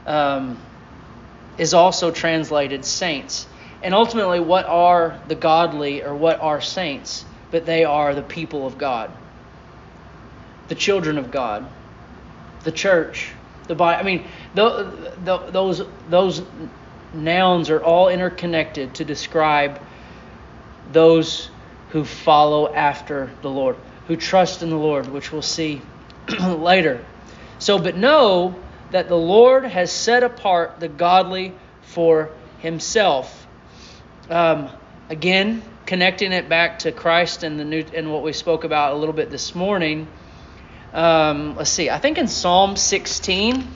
um, 0.06 0.60
is 1.58 1.74
also 1.74 2.12
translated 2.12 2.86
saints. 2.86 3.48
And 3.82 3.94
ultimately, 3.94 4.40
what 4.40 4.66
are 4.66 5.20
the 5.28 5.36
godly 5.36 6.04
or 6.04 6.16
what 6.16 6.40
are 6.40 6.62
saints? 6.62 7.26
But 7.52 7.66
they 7.66 7.84
are 7.84 8.16
the 8.16 8.24
people 8.24 8.66
of 8.66 8.78
God, 8.78 9.12
the 10.70 10.76
children 10.76 11.18
of 11.18 11.32
God, 11.32 11.66
the 12.64 12.72
church, 12.72 13.32
the 13.68 13.76
body. 13.76 13.98
I 13.98 14.04
mean, 14.04 14.26
the, 14.56 15.12
the, 15.24 15.38
those 15.52 15.84
those 16.10 16.42
nouns 17.14 17.70
are 17.70 17.84
all 17.84 18.10
interconnected 18.10 18.96
to 18.96 19.06
describe 19.06 19.80
those 20.92 21.50
who 21.90 22.04
follow 22.04 22.74
after 22.74 23.30
the 23.42 23.50
Lord, 23.50 23.76
who 24.08 24.16
trust 24.16 24.64
in 24.64 24.70
the 24.70 24.78
Lord, 24.78 25.08
which 25.08 25.32
we'll 25.32 25.42
see 25.42 25.82
later. 26.42 27.04
So, 27.60 27.80
but 27.80 27.96
know 27.96 28.56
that 28.92 29.08
the 29.08 29.18
Lord 29.18 29.66
has 29.66 29.92
set 29.92 30.24
apart 30.24 30.80
the 30.80 30.88
godly 30.88 31.54
for 31.82 32.32
himself. 32.60 33.48
Um, 34.30 34.70
again, 35.10 35.62
connecting 35.86 36.32
it 36.32 36.48
back 36.50 36.80
to 36.80 36.92
Christ 36.92 37.44
and 37.44 37.60
the 37.60 37.66
new 37.66 37.86
and 37.94 38.12
what 38.12 38.24
we 38.24 38.34
spoke 38.34 38.64
about 38.64 38.94
a 38.94 38.96
little 38.96 39.14
bit 39.14 39.30
this 39.30 39.56
morning. 39.56 40.08
Um, 40.94 41.56
let's 41.56 41.72
see. 41.72 41.90
I 41.90 41.98
think 41.98 42.18
in 42.18 42.28
Psalm 42.28 42.76
16, 42.76 43.68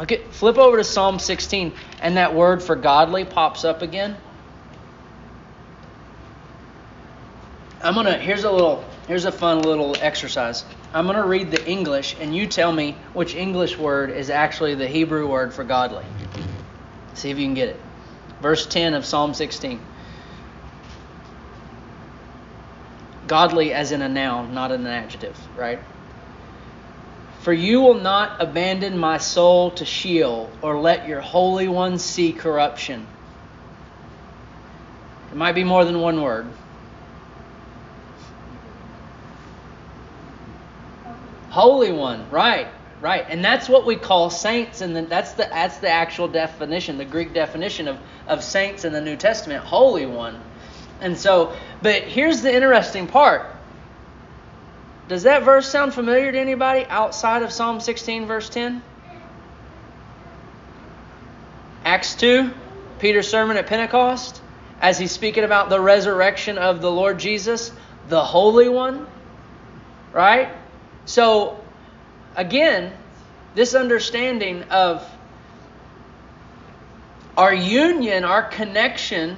okay, 0.00 0.22
flip 0.30 0.56
over 0.56 0.78
to 0.78 0.84
Psalm 0.84 1.18
16, 1.18 1.72
and 2.00 2.16
that 2.16 2.34
word 2.34 2.62
for 2.62 2.76
godly 2.76 3.24
pops 3.24 3.64
up 3.64 3.82
again. 3.82 4.16
I'm 7.82 7.94
gonna. 7.94 8.18
Here's 8.18 8.44
a 8.44 8.50
little. 8.50 8.84
Here's 9.06 9.24
a 9.24 9.32
fun 9.32 9.60
little 9.62 9.96
exercise. 10.00 10.64
I'm 10.92 11.06
going 11.06 11.16
to 11.16 11.26
read 11.26 11.52
the 11.52 11.64
English, 11.64 12.16
and 12.18 12.34
you 12.34 12.46
tell 12.46 12.72
me 12.72 12.96
which 13.12 13.36
English 13.36 13.78
word 13.78 14.10
is 14.10 14.30
actually 14.30 14.74
the 14.74 14.88
Hebrew 14.88 15.28
word 15.28 15.54
for 15.54 15.62
godly. 15.62 16.04
See 17.14 17.30
if 17.30 17.38
you 17.38 17.44
can 17.44 17.54
get 17.54 17.68
it. 17.68 17.80
Verse 18.40 18.66
10 18.66 18.94
of 18.94 19.04
Psalm 19.04 19.32
16. 19.32 19.80
Godly 23.28 23.72
as 23.72 23.92
in 23.92 24.02
a 24.02 24.08
noun, 24.08 24.54
not 24.54 24.72
in 24.72 24.80
an 24.80 24.86
adjective, 24.88 25.38
right? 25.56 25.78
For 27.40 27.52
you 27.52 27.80
will 27.80 28.00
not 28.00 28.42
abandon 28.42 28.98
my 28.98 29.18
soul 29.18 29.70
to 29.72 29.84
Sheol, 29.84 30.50
or 30.62 30.80
let 30.80 31.06
your 31.06 31.20
Holy 31.20 31.68
One 31.68 31.98
see 31.98 32.32
corruption. 32.32 33.06
It 35.30 35.36
might 35.36 35.54
be 35.54 35.62
more 35.62 35.84
than 35.84 36.00
one 36.00 36.22
word. 36.22 36.48
Holy 41.56 41.90
One, 41.90 42.28
right, 42.30 42.68
right, 43.00 43.24
and 43.30 43.42
that's 43.42 43.66
what 43.66 43.86
we 43.86 43.96
call 43.96 44.28
saints, 44.28 44.82
and 44.82 44.94
that's 45.08 45.32
the 45.32 45.48
that's 45.50 45.78
the 45.78 45.88
actual 45.88 46.28
definition, 46.28 46.98
the 46.98 47.06
Greek 47.06 47.32
definition 47.32 47.88
of 47.88 47.96
of 48.26 48.44
saints 48.44 48.84
in 48.84 48.92
the 48.92 49.00
New 49.00 49.16
Testament, 49.16 49.64
Holy 49.64 50.04
One. 50.04 50.38
And 51.00 51.16
so, 51.16 51.56
but 51.80 52.02
here's 52.02 52.42
the 52.42 52.54
interesting 52.54 53.06
part. 53.06 53.46
Does 55.08 55.22
that 55.22 55.44
verse 55.44 55.66
sound 55.66 55.94
familiar 55.94 56.30
to 56.30 56.38
anybody 56.38 56.84
outside 56.90 57.42
of 57.42 57.50
Psalm 57.50 57.80
16, 57.80 58.26
verse 58.26 58.50
10? 58.50 58.82
Acts 61.86 62.16
2, 62.16 62.52
Peter's 62.98 63.28
sermon 63.28 63.56
at 63.56 63.66
Pentecost, 63.66 64.42
as 64.82 64.98
he's 64.98 65.12
speaking 65.12 65.44
about 65.44 65.70
the 65.70 65.80
resurrection 65.80 66.58
of 66.58 66.82
the 66.82 66.90
Lord 66.90 67.18
Jesus, 67.18 67.72
the 68.10 68.22
Holy 68.22 68.68
One, 68.68 69.06
right? 70.12 70.50
So, 71.06 71.58
again, 72.34 72.92
this 73.54 73.74
understanding 73.74 74.64
of 74.64 75.08
our 77.36 77.54
union, 77.54 78.24
our 78.24 78.42
connection, 78.42 79.36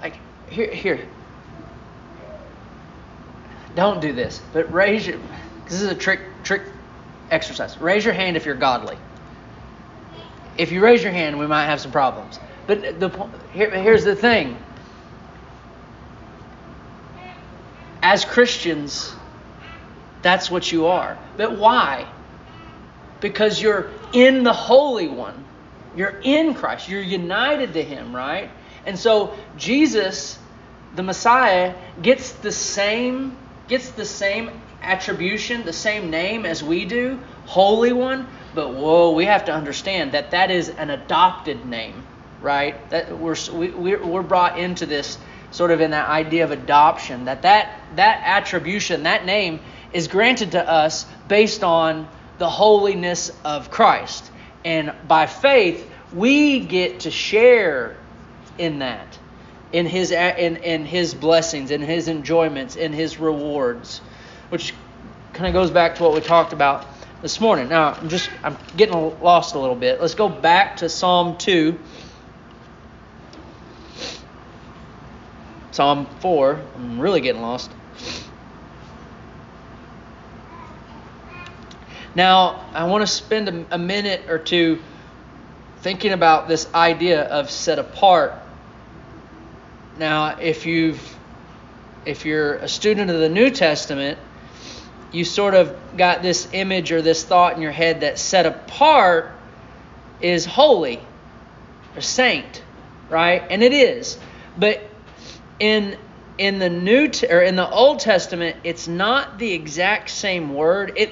like 0.00 0.14
here, 0.48 0.72
here. 0.72 1.08
Don't 3.74 4.00
do 4.00 4.12
this, 4.12 4.40
but 4.52 4.72
raise 4.72 5.06
your. 5.06 5.18
This 5.64 5.82
is 5.82 5.90
a 5.90 5.94
trick, 5.94 6.20
trick 6.44 6.62
exercise. 7.30 7.76
Raise 7.78 8.04
your 8.04 8.14
hand 8.14 8.36
if 8.36 8.46
you're 8.46 8.54
godly. 8.54 8.96
If 10.56 10.70
you 10.70 10.80
raise 10.80 11.02
your 11.02 11.12
hand, 11.12 11.38
we 11.38 11.46
might 11.46 11.66
have 11.66 11.80
some 11.80 11.90
problems. 11.90 12.38
But 12.66 13.00
the 13.00 13.08
here, 13.52 13.70
here's 13.70 14.04
the 14.04 14.14
thing. 14.14 14.56
As 18.02 18.24
Christians, 18.24 19.14
that's 20.24 20.50
what 20.50 20.72
you 20.72 20.86
are. 20.86 21.18
But 21.36 21.58
why? 21.58 22.08
Because 23.20 23.60
you're 23.60 23.90
in 24.14 24.42
the 24.42 24.54
Holy 24.54 25.06
One. 25.06 25.44
You're 25.94 26.18
in 26.24 26.54
Christ. 26.54 26.88
You're 26.88 27.02
united 27.02 27.74
to 27.74 27.82
Him, 27.84 28.16
right? 28.16 28.50
And 28.86 28.98
so 28.98 29.36
Jesus, 29.58 30.38
the 30.96 31.02
Messiah, 31.02 31.74
gets 32.02 32.32
the 32.32 32.50
same 32.50 33.36
gets 33.68 33.90
the 33.90 34.04
same 34.04 34.50
attribution, 34.82 35.64
the 35.64 35.72
same 35.72 36.10
name 36.10 36.44
as 36.44 36.62
we 36.62 36.84
do, 36.86 37.18
Holy 37.46 37.92
One. 37.92 38.26
But 38.54 38.72
whoa, 38.72 39.12
we 39.12 39.26
have 39.26 39.44
to 39.46 39.52
understand 39.52 40.12
that 40.12 40.30
that 40.30 40.50
is 40.50 40.70
an 40.70 40.88
adopted 40.88 41.66
name, 41.66 42.02
right? 42.40 42.88
That 42.88 43.18
we're 43.18 43.36
we, 43.52 43.96
we're 43.96 44.22
brought 44.22 44.58
into 44.58 44.86
this 44.86 45.18
sort 45.50 45.70
of 45.70 45.82
in 45.82 45.90
that 45.90 46.08
idea 46.08 46.44
of 46.44 46.50
adoption. 46.50 47.26
That 47.26 47.42
that 47.42 47.78
that 47.96 48.22
attribution, 48.24 49.02
that 49.02 49.26
name 49.26 49.60
is 49.94 50.08
granted 50.08 50.52
to 50.52 50.68
us 50.68 51.06
based 51.28 51.64
on 51.64 52.08
the 52.38 52.50
holiness 52.50 53.30
of 53.44 53.70
Christ. 53.70 54.30
And 54.64 54.92
by 55.06 55.26
faith, 55.26 55.88
we 56.12 56.60
get 56.60 57.00
to 57.00 57.10
share 57.10 57.96
in 58.58 58.80
that, 58.80 59.18
in 59.72 59.86
his 59.86 60.10
in, 60.10 60.56
in 60.56 60.84
his 60.84 61.14
blessings, 61.14 61.70
in 61.70 61.80
his 61.80 62.08
enjoyments, 62.08 62.76
in 62.76 62.92
his 62.92 63.18
rewards, 63.18 64.00
which 64.48 64.74
kind 65.32 65.46
of 65.46 65.52
goes 65.52 65.70
back 65.70 65.96
to 65.96 66.02
what 66.02 66.12
we 66.12 66.20
talked 66.20 66.52
about 66.52 66.86
this 67.22 67.40
morning. 67.40 67.68
Now, 67.68 67.92
I'm 67.92 68.08
just 68.08 68.30
I'm 68.42 68.56
getting 68.76 69.20
lost 69.20 69.54
a 69.54 69.58
little 69.58 69.76
bit. 69.76 70.00
Let's 70.00 70.14
go 70.14 70.28
back 70.28 70.78
to 70.78 70.88
Psalm 70.88 71.36
2. 71.38 71.78
Psalm 75.70 76.06
4. 76.20 76.60
I'm 76.76 77.00
really 77.00 77.20
getting 77.20 77.42
lost. 77.42 77.70
Now, 82.14 82.64
I 82.72 82.84
want 82.84 83.02
to 83.02 83.06
spend 83.06 83.66
a, 83.70 83.78
minute 83.78 84.28
or 84.28 84.38
two 84.38 84.80
thinking 85.78 86.12
about 86.12 86.46
this 86.46 86.72
idea 86.72 87.22
of 87.22 87.50
set 87.50 87.78
apart. 87.78 88.34
Now, 89.98 90.38
if 90.38 90.64
you've 90.64 91.16
if 92.06 92.24
you're 92.26 92.54
a 92.54 92.68
student 92.68 93.10
of 93.10 93.18
the 93.18 93.28
New 93.28 93.50
Testament, 93.50 94.18
you 95.10 95.24
sort 95.24 95.54
of 95.54 95.74
got 95.96 96.22
this 96.22 96.48
image 96.52 96.92
or 96.92 97.00
this 97.00 97.24
thought 97.24 97.56
in 97.56 97.62
your 97.62 97.72
head 97.72 98.00
that 98.00 98.18
set 98.18 98.46
apart 98.46 99.30
is 100.20 100.44
holy 100.44 101.00
or 101.96 102.02
saint, 102.02 102.62
right? 103.08 103.42
And 103.48 103.62
it 103.62 103.72
is. 103.72 104.18
But 104.58 104.82
in 105.58 105.96
in 106.38 106.58
the 106.58 106.70
new 106.70 107.10
or 107.30 107.40
in 107.40 107.56
the 107.56 107.68
Old 107.68 108.00
Testament, 108.00 108.56
it's 108.64 108.88
not 108.88 109.38
the 109.38 109.52
exact 109.52 110.10
same 110.10 110.54
word. 110.54 110.92
It 110.96 111.10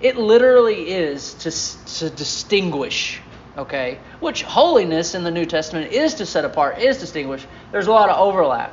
it 0.00 0.16
literally 0.16 0.90
is 0.90 1.34
to 1.34 1.50
to 1.98 2.10
distinguish. 2.10 3.20
Okay, 3.56 3.98
which 4.20 4.42
holiness 4.42 5.14
in 5.14 5.24
the 5.24 5.30
New 5.30 5.44
Testament 5.44 5.92
is 5.92 6.14
to 6.14 6.26
set 6.26 6.44
apart, 6.44 6.78
is 6.78 6.98
distinguish. 6.98 7.46
There's 7.70 7.86
a 7.86 7.92
lot 7.92 8.08
of 8.08 8.18
overlap. 8.18 8.72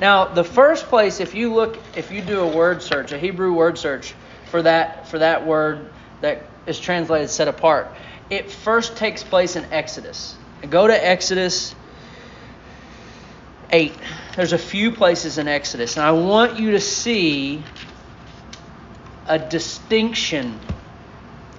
Now, 0.00 0.26
the 0.26 0.44
first 0.44 0.86
place, 0.86 1.20
if 1.20 1.34
you 1.34 1.54
look, 1.54 1.78
if 1.96 2.10
you 2.10 2.20
do 2.20 2.40
a 2.40 2.46
word 2.46 2.82
search, 2.82 3.12
a 3.12 3.18
Hebrew 3.18 3.52
word 3.52 3.78
search 3.78 4.14
for 4.50 4.62
that 4.62 5.08
for 5.08 5.20
that 5.20 5.46
word 5.46 5.88
that 6.20 6.42
is 6.66 6.78
translated 6.78 7.30
set 7.30 7.48
apart, 7.48 7.92
it 8.28 8.50
first 8.50 8.96
takes 8.96 9.22
place 9.22 9.56
in 9.56 9.64
Exodus. 9.72 10.36
Go 10.68 10.86
to 10.86 11.06
Exodus 11.06 11.74
8. 13.70 13.92
There's 14.36 14.52
a 14.52 14.58
few 14.58 14.92
places 14.92 15.38
in 15.38 15.48
Exodus, 15.48 15.96
and 15.96 16.04
I 16.04 16.12
want 16.12 16.58
you 16.58 16.72
to 16.72 16.80
see 16.80 17.62
a 19.26 19.38
distinction, 19.38 20.58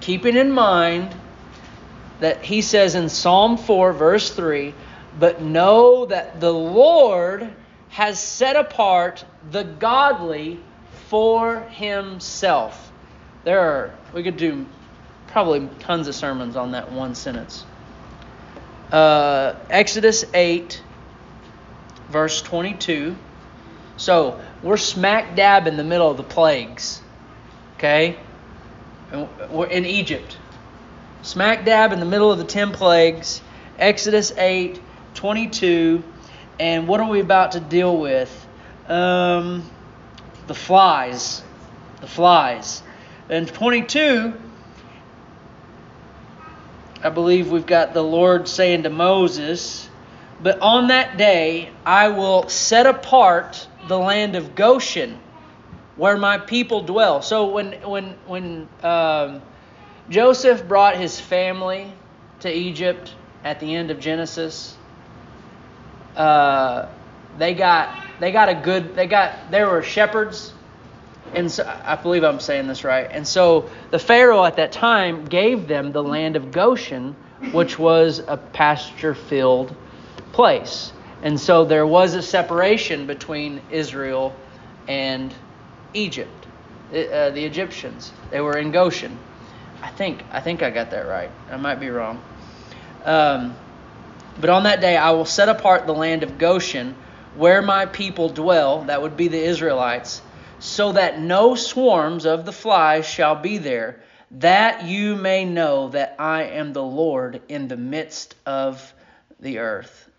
keeping 0.00 0.36
in 0.36 0.50
mind 0.50 1.14
that 2.20 2.44
he 2.44 2.62
says 2.62 2.94
in 2.94 3.08
Psalm 3.08 3.56
4, 3.56 3.92
verse 3.92 4.30
3, 4.30 4.74
but 5.18 5.42
know 5.42 6.06
that 6.06 6.40
the 6.40 6.52
Lord 6.52 7.52
has 7.90 8.20
set 8.20 8.56
apart 8.56 9.24
the 9.50 9.64
godly 9.64 10.60
for 11.08 11.60
himself. 11.60 12.92
There 13.44 13.60
are, 13.60 13.94
we 14.12 14.22
could 14.22 14.36
do 14.36 14.66
probably 15.28 15.68
tons 15.80 16.08
of 16.08 16.14
sermons 16.14 16.56
on 16.56 16.72
that 16.72 16.92
one 16.92 17.14
sentence. 17.14 17.64
Uh, 18.92 19.54
Exodus 19.70 20.24
8, 20.34 20.82
verse 22.10 22.42
22. 22.42 23.16
So 23.96 24.40
we're 24.62 24.76
smack 24.76 25.36
dab 25.36 25.66
in 25.66 25.76
the 25.76 25.84
middle 25.84 26.10
of 26.10 26.16
the 26.16 26.22
plagues. 26.22 27.02
Okay? 27.76 28.18
We're 29.50 29.66
in 29.66 29.84
Egypt. 29.84 30.36
Smack 31.22 31.64
dab 31.64 31.92
in 31.92 32.00
the 32.00 32.06
middle 32.06 32.32
of 32.32 32.38
the 32.38 32.44
10 32.44 32.72
plagues. 32.72 33.42
Exodus 33.78 34.32
8, 34.32 34.80
22. 35.14 36.02
And 36.58 36.88
what 36.88 37.00
are 37.00 37.08
we 37.08 37.20
about 37.20 37.52
to 37.52 37.60
deal 37.60 37.96
with? 37.96 38.46
Um, 38.88 39.68
the 40.46 40.54
flies. 40.54 41.42
The 42.00 42.06
flies. 42.06 42.82
And 43.28 43.46
22, 43.46 44.32
I 47.02 47.10
believe 47.10 47.50
we've 47.50 47.66
got 47.66 47.94
the 47.94 48.02
Lord 48.02 48.48
saying 48.48 48.84
to 48.84 48.90
Moses, 48.90 49.89
But 50.42 50.60
on 50.60 50.88
that 50.88 51.16
day 51.16 51.70
I 51.84 52.08
will 52.08 52.48
set 52.48 52.86
apart 52.86 53.66
the 53.88 53.98
land 53.98 54.36
of 54.36 54.54
Goshen, 54.54 55.18
where 55.96 56.16
my 56.16 56.38
people 56.38 56.82
dwell. 56.82 57.22
So 57.22 57.50
when 57.50 57.72
when 57.82 58.14
when 58.26 58.68
um, 58.82 59.42
Joseph 60.08 60.66
brought 60.66 60.96
his 60.96 61.20
family 61.20 61.92
to 62.40 62.52
Egypt 62.52 63.14
at 63.44 63.60
the 63.60 63.74
end 63.74 63.90
of 63.90 64.00
Genesis, 64.00 64.76
uh, 66.16 66.86
they 67.38 67.54
got 67.54 67.94
they 68.18 68.32
got 68.32 68.48
a 68.48 68.54
good 68.54 68.94
they 68.94 69.06
got 69.06 69.50
there 69.50 69.68
were 69.68 69.82
shepherds 69.82 70.54
and 71.34 71.50
so, 71.50 71.64
I 71.84 71.96
believe 71.96 72.24
I'm 72.24 72.40
saying 72.40 72.66
this 72.66 72.82
right. 72.82 73.06
And 73.10 73.26
so 73.26 73.70
the 73.90 73.98
Pharaoh 73.98 74.44
at 74.44 74.56
that 74.56 74.72
time 74.72 75.26
gave 75.26 75.68
them 75.68 75.92
the 75.92 76.02
land 76.02 76.36
of 76.36 76.50
Goshen, 76.50 77.14
which 77.52 77.78
was 77.78 78.20
a 78.26 78.36
pasture 78.36 79.14
filled 79.14 79.74
place. 80.32 80.92
And 81.22 81.38
so 81.38 81.64
there 81.64 81.86
was 81.86 82.14
a 82.14 82.22
separation 82.22 83.06
between 83.06 83.60
Israel 83.70 84.34
and 84.88 85.34
Egypt, 85.92 86.46
uh, 86.90 87.30
the 87.30 87.44
Egyptians. 87.44 88.12
They 88.30 88.40
were 88.40 88.56
in 88.56 88.70
Goshen. 88.70 89.18
I 89.82 89.88
think 89.88 90.24
I 90.30 90.40
think 90.40 90.62
I 90.62 90.70
got 90.70 90.90
that 90.90 91.06
right. 91.06 91.30
I 91.50 91.56
might 91.56 91.80
be 91.80 91.88
wrong. 91.88 92.22
Um, 93.04 93.56
but 94.38 94.50
on 94.50 94.64
that 94.64 94.80
day 94.80 94.96
I 94.96 95.10
will 95.12 95.24
set 95.24 95.48
apart 95.48 95.86
the 95.86 95.94
land 95.94 96.22
of 96.22 96.38
Goshen, 96.38 96.94
where 97.36 97.62
my 97.62 97.86
people 97.86 98.28
dwell. 98.28 98.84
That 98.84 99.02
would 99.02 99.16
be 99.16 99.28
the 99.28 99.42
Israelites 99.42 100.22
so 100.60 100.92
that 100.92 101.18
no 101.18 101.54
swarms 101.54 102.26
of 102.26 102.44
the 102.44 102.52
flies 102.52 103.06
shall 103.06 103.34
be 103.34 103.56
there, 103.58 104.02
that 104.30 104.84
you 104.84 105.16
may 105.16 105.44
know 105.44 105.88
that 105.88 106.14
I 106.18 106.44
am 106.44 106.72
the 106.72 106.82
Lord 106.82 107.40
in 107.48 107.66
the 107.66 107.78
midst 107.78 108.34
of 108.44 108.94
the 109.40 109.58
earth. 109.58 110.09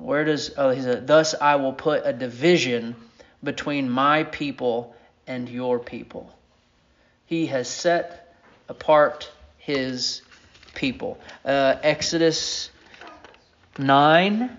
Where 0.00 0.24
does 0.24 0.50
oh 0.56 0.70
he 0.70 0.80
said, 0.80 1.06
thus 1.06 1.34
I 1.40 1.56
will 1.56 1.74
put 1.74 2.02
a 2.04 2.12
division 2.12 2.96
between 3.44 3.88
my 3.88 4.24
people 4.24 4.96
and 5.26 5.48
your 5.48 5.78
people. 5.78 6.34
He 7.26 7.46
has 7.46 7.68
set 7.68 8.34
apart 8.68 9.30
his 9.58 10.22
people. 10.74 11.20
Uh, 11.44 11.76
Exodus 11.82 12.70
9 13.78 14.56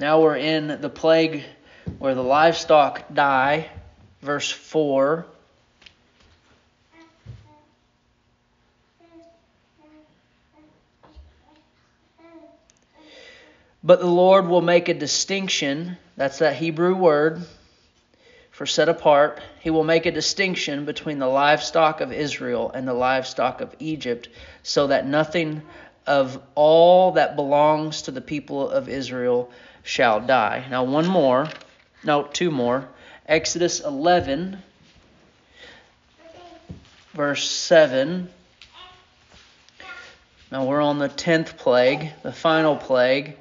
Now 0.00 0.20
we're 0.20 0.36
in 0.36 0.80
the 0.80 0.88
plague 0.88 1.42
where 1.98 2.14
the 2.14 2.22
livestock 2.22 3.12
die, 3.12 3.68
verse 4.22 4.48
4. 4.48 5.26
But 13.82 14.00
the 14.00 14.06
Lord 14.06 14.48
will 14.48 14.60
make 14.60 14.88
a 14.88 14.94
distinction, 14.94 15.96
that's 16.16 16.38
that 16.38 16.56
Hebrew 16.56 16.94
word 16.94 17.42
for 18.50 18.66
set 18.66 18.88
apart. 18.88 19.40
He 19.60 19.70
will 19.70 19.84
make 19.84 20.04
a 20.04 20.10
distinction 20.10 20.84
between 20.84 21.20
the 21.20 21.28
livestock 21.28 22.00
of 22.00 22.12
Israel 22.12 22.72
and 22.74 22.88
the 22.88 22.94
livestock 22.94 23.60
of 23.60 23.74
Egypt, 23.78 24.28
so 24.64 24.88
that 24.88 25.06
nothing 25.06 25.62
of 26.08 26.42
all 26.56 27.12
that 27.12 27.36
belongs 27.36 28.02
to 28.02 28.10
the 28.10 28.20
people 28.20 28.68
of 28.68 28.88
Israel 28.88 29.52
shall 29.84 30.20
die. 30.20 30.66
Now, 30.68 30.82
one 30.82 31.06
more. 31.06 31.48
No, 32.02 32.24
two 32.24 32.50
more. 32.50 32.88
Exodus 33.26 33.80
11, 33.80 34.58
verse 37.12 37.48
7. 37.48 38.28
Now 40.50 40.64
we're 40.64 40.80
on 40.80 40.98
the 40.98 41.08
10th 41.08 41.58
plague, 41.58 42.10
the 42.22 42.32
final 42.32 42.74
plague. 42.74 43.36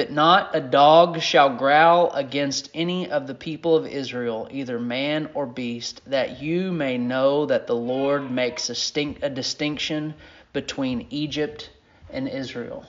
But 0.00 0.10
not 0.10 0.56
a 0.56 0.62
dog 0.62 1.20
shall 1.20 1.56
growl 1.56 2.10
against 2.12 2.70
any 2.72 3.10
of 3.10 3.26
the 3.26 3.34
people 3.34 3.76
of 3.76 3.86
Israel, 3.86 4.48
either 4.50 4.80
man 4.80 5.28
or 5.34 5.44
beast, 5.44 6.00
that 6.06 6.40
you 6.40 6.72
may 6.72 6.96
know 6.96 7.44
that 7.44 7.66
the 7.66 7.76
Lord 7.76 8.30
makes 8.30 8.70
a, 8.70 9.16
a 9.20 9.28
distinction 9.28 10.14
between 10.54 11.06
Egypt 11.10 11.68
and 12.08 12.26
Israel. 12.26 12.86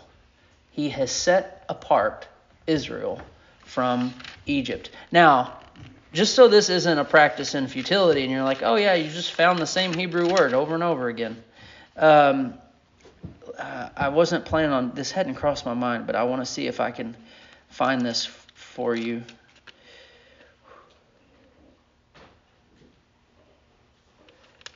He 0.70 0.88
has 0.92 1.12
set 1.12 1.66
apart 1.68 2.30
Israel 2.66 3.20
from 3.66 4.14
Egypt. 4.46 4.90
Now, 5.12 5.60
just 6.14 6.34
so 6.34 6.48
this 6.48 6.70
isn't 6.70 6.98
a 6.98 7.04
practice 7.04 7.56
in 7.56 7.68
futility 7.68 8.22
and 8.22 8.32
you're 8.32 8.46
like, 8.46 8.64
oh, 8.64 8.78
yeah, 8.78 8.94
you 8.94 9.12
just 9.12 9.34
found 9.34 9.60
the 9.60 9.68
same 9.68 9.92
Hebrew 9.92 10.30
word 10.30 10.54
over 10.54 10.76
and 10.76 10.84
over 10.84 11.10
again. 11.10 11.44
Um, 11.98 12.54
uh, 13.62 13.90
I 13.96 14.10
wasn't 14.10 14.46
planning 14.46 14.72
on 14.72 14.92
this 14.96 15.12
hadn't 15.12 15.36
crossed 15.36 15.66
my 15.66 15.74
mind, 15.74 16.08
but 16.08 16.16
I 16.16 16.24
want 16.24 16.42
to 16.42 16.46
see 16.46 16.68
if 16.68 16.80
I 16.80 16.92
can 16.92 17.16
find 17.70 18.02
this 18.02 18.26
for 18.56 18.96
you. 18.96 19.24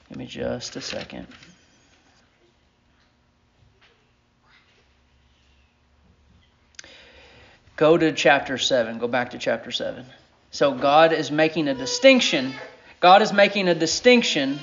Give 0.10 0.18
me 0.18 0.28
just 0.28 0.76
a 0.76 0.82
second. 0.82 1.28
Go 7.76 7.98
to 7.98 8.14
chapter 8.14 8.58
7. 8.58 9.00
Go 9.00 9.08
back 9.08 9.32
to 9.32 9.38
chapter 9.38 9.72
7. 9.72 10.06
So 10.52 10.74
God 10.74 11.12
is 11.12 11.32
making 11.32 11.68
a 11.68 11.74
distinction. 11.74 12.54
God 13.00 13.22
is 13.22 13.34
making 13.34 13.68
a 13.68 13.76
distinction 13.76 14.60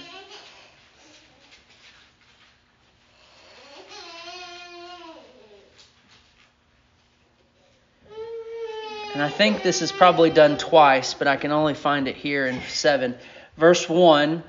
And 9.22 9.32
I 9.32 9.36
think 9.36 9.62
this 9.62 9.82
is 9.82 9.92
probably 9.92 10.30
done 10.30 10.58
twice, 10.58 11.14
but 11.14 11.28
I 11.28 11.36
can 11.36 11.52
only 11.52 11.74
find 11.74 12.08
it 12.08 12.16
here 12.16 12.44
in 12.44 12.60
7. 12.62 13.14
Verse 13.56 13.88
1. 13.88 14.42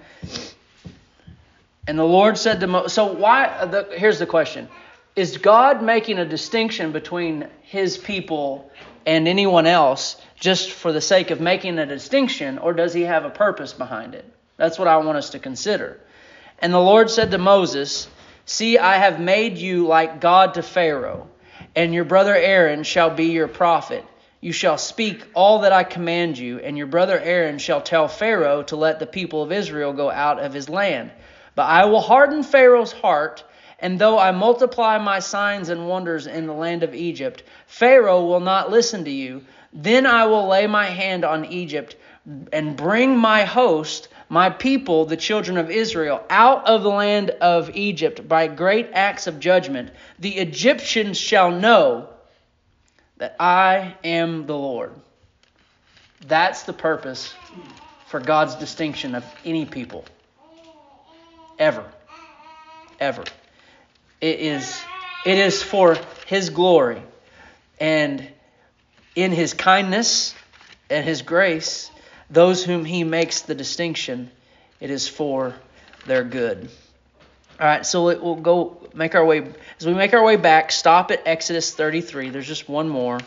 And 1.85 1.99
the 1.99 2.03
Lord 2.03 2.39
said 2.39 2.59
to 2.61 2.65
Moses, 2.65 2.91
so 2.91 3.13
why, 3.13 3.65
the, 3.65 3.87
here's 3.95 4.17
the 4.17 4.25
question. 4.25 4.67
Is 5.15 5.37
God 5.37 5.83
making 5.83 6.17
a 6.17 6.25
distinction 6.25 6.91
between 6.91 7.49
his 7.61 7.99
people 7.99 8.71
and 9.05 9.27
anyone 9.27 9.67
else 9.67 10.19
just 10.39 10.71
for 10.71 10.91
the 10.91 11.01
sake 11.01 11.29
of 11.29 11.39
making 11.39 11.77
a 11.77 11.85
distinction, 11.85 12.57
or 12.57 12.73
does 12.73 12.95
he 12.95 13.03
have 13.03 13.25
a 13.25 13.29
purpose 13.29 13.73
behind 13.73 14.15
it? 14.15 14.25
That's 14.57 14.79
what 14.79 14.87
I 14.87 14.97
want 14.97 15.19
us 15.19 15.29
to 15.29 15.39
consider. 15.39 15.99
And 16.57 16.73
the 16.73 16.79
Lord 16.79 17.11
said 17.11 17.29
to 17.29 17.37
Moses, 17.37 18.07
See, 18.47 18.79
I 18.79 18.97
have 18.97 19.19
made 19.19 19.59
you 19.59 19.85
like 19.85 20.19
God 20.19 20.55
to 20.55 20.63
Pharaoh, 20.63 21.27
and 21.75 21.93
your 21.93 22.05
brother 22.05 22.35
Aaron 22.35 22.81
shall 22.81 23.11
be 23.11 23.25
your 23.25 23.47
prophet. 23.47 24.03
You 24.43 24.51
shall 24.51 24.77
speak 24.77 25.23
all 25.35 25.59
that 25.59 25.71
I 25.71 25.85
command 25.85 26.37
you, 26.37 26.59
and 26.59 26.77
your 26.77 26.87
brother 26.87 27.17
Aaron 27.17 27.59
shall 27.59 27.79
tell 27.79 28.09
Pharaoh 28.09 28.61
to 28.63 28.75
let 28.75 28.99
the 28.99 29.05
people 29.05 29.41
of 29.41 29.53
Israel 29.53 29.93
go 29.93 30.11
out 30.11 30.37
of 30.37 30.53
his 30.53 30.67
land. 30.67 31.11
But 31.55 31.67
I 31.67 31.85
will 31.85 32.01
harden 32.01 32.43
Pharaoh's 32.43 32.91
heart, 32.91 33.45
and 33.79 33.97
though 33.97 34.19
I 34.19 34.31
multiply 34.31 34.97
my 34.97 35.19
signs 35.19 35.69
and 35.69 35.87
wonders 35.87 36.27
in 36.27 36.45
the 36.45 36.53
land 36.53 36.83
of 36.83 36.93
Egypt, 36.93 37.43
Pharaoh 37.67 38.25
will 38.25 38.41
not 38.41 38.69
listen 38.69 39.05
to 39.05 39.09
you. 39.09 39.45
Then 39.71 40.05
I 40.05 40.25
will 40.25 40.45
lay 40.49 40.67
my 40.67 40.87
hand 40.87 41.23
on 41.23 41.45
Egypt 41.45 41.95
and 42.51 42.75
bring 42.75 43.17
my 43.17 43.45
host 43.45 44.09
my 44.27 44.49
people, 44.49 45.05
the 45.05 45.15
children 45.15 45.57
of 45.57 45.71
Israel, 45.71 46.21
out 46.29 46.67
of 46.67 46.83
the 46.83 46.89
land 46.89 47.29
of 47.29 47.73
Egypt 47.77 48.27
by 48.27 48.47
great 48.47 48.89
acts 48.91 49.25
of 49.25 49.39
judgment, 49.39 49.91
the 50.19 50.35
Egyptians 50.35 51.17
shall 51.17 51.49
know 51.49 52.09
that 53.23 53.37
I 53.39 53.95
am 54.03 54.47
the 54.47 54.57
Lord. 54.57 54.91
That's 56.27 56.63
the 56.63 56.73
purpose 56.73 57.33
for 58.07 58.19
God's 58.19 58.55
distinction 58.55 59.15
of 59.15 59.23
any 59.45 59.65
people. 59.65 60.03
Ever. 61.57 61.85
Ever. 62.99 63.23
It 64.19 64.41
is, 64.41 64.77
it 65.25 65.37
is 65.37 65.63
for 65.63 65.97
His 66.25 66.49
glory. 66.49 67.01
And 67.79 68.27
in 69.15 69.31
His 69.31 69.53
kindness 69.53 70.35
and 70.89 71.05
His 71.05 71.21
grace, 71.21 71.91
those 72.29 72.65
whom 72.65 72.83
he 72.83 73.05
makes 73.05 73.43
the 73.43 73.55
distinction, 73.55 74.31
it 74.81 74.89
is 74.89 75.07
for 75.07 75.55
their 76.05 76.25
good. 76.25 76.69
All 77.59 77.67
right, 77.67 77.85
so 77.85 78.05
we'll 78.05 78.35
go 78.35 78.77
make 78.93 79.15
our 79.15 79.23
way 79.23 79.47
as 79.79 79.85
we 79.85 79.93
make 79.93 80.13
our 80.13 80.23
way 80.23 80.35
back. 80.35 80.71
Stop 80.71 81.11
at 81.11 81.21
Exodus 81.25 81.73
33. 81.73 82.29
There's 82.29 82.47
just 82.47 82.67
one 82.67 82.89
more. 82.89 83.19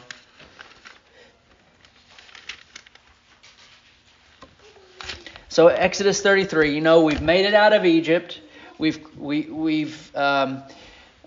So 5.48 5.68
Exodus 5.68 6.20
33. 6.20 6.74
You 6.74 6.80
know 6.80 7.02
we've 7.02 7.22
made 7.22 7.46
it 7.46 7.54
out 7.54 7.72
of 7.72 7.84
Egypt. 7.84 8.40
We've 8.78 8.98
we 9.16 9.42
we've 9.42 10.14
um, 10.14 10.62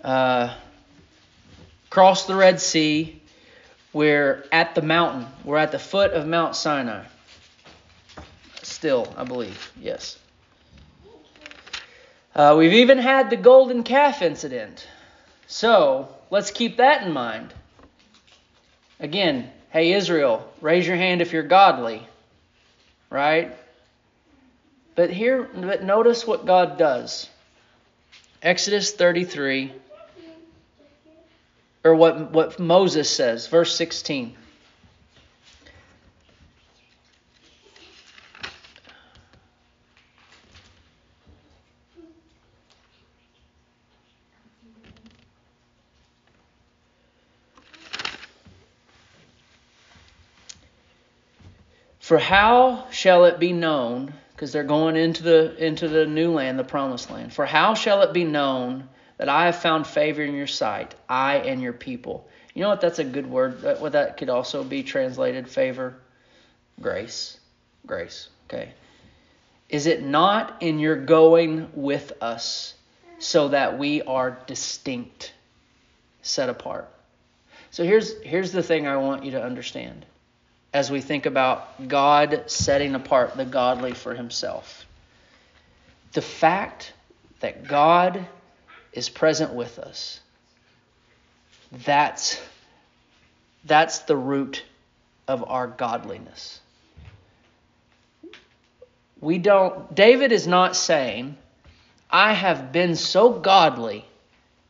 uh, 0.04 0.54
crossed 1.88 2.28
the 2.28 2.36
Red 2.36 2.60
Sea. 2.60 3.20
We're 3.92 4.44
at 4.52 4.74
the 4.74 4.82
mountain. 4.82 5.26
We're 5.44 5.56
at 5.56 5.72
the 5.72 5.80
foot 5.80 6.12
of 6.12 6.26
Mount 6.26 6.54
Sinai 6.54 7.04
still, 8.80 9.12
I 9.14 9.24
believe. 9.24 9.72
Yes. 9.78 10.18
Uh, 12.40 12.56
we've 12.56 12.72
even 12.72 12.96
had 12.96 13.28
the 13.28 13.36
golden 13.36 13.82
calf 13.82 14.22
incident. 14.22 14.88
So 15.46 16.08
let's 16.30 16.50
keep 16.50 16.78
that 16.78 17.02
in 17.02 17.12
mind. 17.12 17.52
Again, 18.98 19.50
hey, 19.68 19.92
Israel, 19.92 20.50
raise 20.62 20.86
your 20.86 20.96
hand 20.96 21.20
if 21.20 21.34
you're 21.34 21.42
godly. 21.42 22.08
Right? 23.10 23.54
But 24.94 25.10
here, 25.10 25.50
but 25.54 25.82
notice 25.82 26.26
what 26.26 26.46
God 26.46 26.78
does. 26.78 27.28
Exodus 28.42 28.90
33, 28.90 29.74
or 31.84 31.94
what, 31.94 32.32
what 32.32 32.58
Moses 32.58 33.10
says, 33.10 33.48
verse 33.48 33.76
16. 33.76 34.34
For 52.10 52.18
how 52.18 52.86
shall 52.90 53.26
it 53.26 53.38
be 53.38 53.52
known, 53.52 54.12
because 54.32 54.50
they're 54.50 54.64
going 54.64 54.96
into 54.96 55.22
the 55.22 55.64
into 55.64 55.86
the 55.86 56.06
new 56.06 56.32
land, 56.32 56.58
the 56.58 56.64
promised 56.64 57.08
land. 57.08 57.32
For 57.32 57.46
how 57.46 57.74
shall 57.74 58.02
it 58.02 58.12
be 58.12 58.24
known 58.24 58.88
that 59.18 59.28
I 59.28 59.44
have 59.44 59.54
found 59.54 59.86
favor 59.86 60.20
in 60.20 60.34
your 60.34 60.48
sight, 60.48 60.92
I 61.08 61.36
and 61.36 61.62
your 61.62 61.72
people? 61.72 62.28
You 62.52 62.62
know 62.62 62.68
what? 62.70 62.80
That's 62.80 62.98
a 62.98 63.04
good 63.04 63.30
word. 63.30 63.62
What 63.80 63.92
that 63.92 64.16
could 64.16 64.28
also 64.28 64.64
be 64.64 64.82
translated 64.82 65.48
favor, 65.48 65.98
grace, 66.80 67.38
grace. 67.86 68.28
Okay. 68.48 68.72
Is 69.68 69.86
it 69.86 70.02
not 70.02 70.56
in 70.58 70.80
your 70.80 70.96
going 70.96 71.70
with 71.74 72.12
us, 72.20 72.74
so 73.20 73.50
that 73.50 73.78
we 73.78 74.02
are 74.02 74.36
distinct, 74.48 75.32
set 76.22 76.48
apart? 76.48 76.92
So 77.70 77.84
here's 77.84 78.20
here's 78.22 78.50
the 78.50 78.64
thing 78.64 78.88
I 78.88 78.96
want 78.96 79.24
you 79.24 79.30
to 79.30 79.40
understand 79.40 80.06
as 80.72 80.90
we 80.90 81.00
think 81.00 81.26
about 81.26 81.88
God 81.88 82.44
setting 82.46 82.94
apart 82.94 83.36
the 83.36 83.44
godly 83.44 83.92
for 83.92 84.14
himself. 84.14 84.86
The 86.12 86.22
fact 86.22 86.92
that 87.40 87.66
God 87.66 88.26
is 88.92 89.08
present 89.08 89.52
with 89.52 89.78
us, 89.78 90.20
that's, 91.84 92.40
that's 93.64 94.00
the 94.00 94.16
root 94.16 94.64
of 95.26 95.44
our 95.48 95.66
godliness. 95.66 96.60
We 99.20 99.38
don't, 99.38 99.94
David 99.94 100.32
is 100.32 100.46
not 100.46 100.74
saying, 100.76 101.36
I 102.10 102.32
have 102.32 102.72
been 102.72 102.96
so 102.96 103.30
godly 103.32 104.04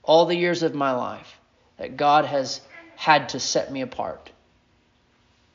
all 0.02 0.26
the 0.26 0.36
years 0.36 0.62
of 0.62 0.74
my 0.74 0.92
life 0.92 1.38
that 1.78 1.96
God 1.96 2.24
has 2.24 2.60
had 2.96 3.30
to 3.30 3.40
set 3.40 3.72
me 3.72 3.80
apart. 3.80 4.30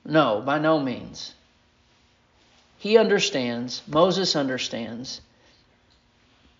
No, 0.05 0.41
by 0.41 0.59
no 0.59 0.79
means. 0.79 1.33
He 2.77 2.97
understands, 2.97 3.81
Moses 3.87 4.35
understands, 4.35 5.21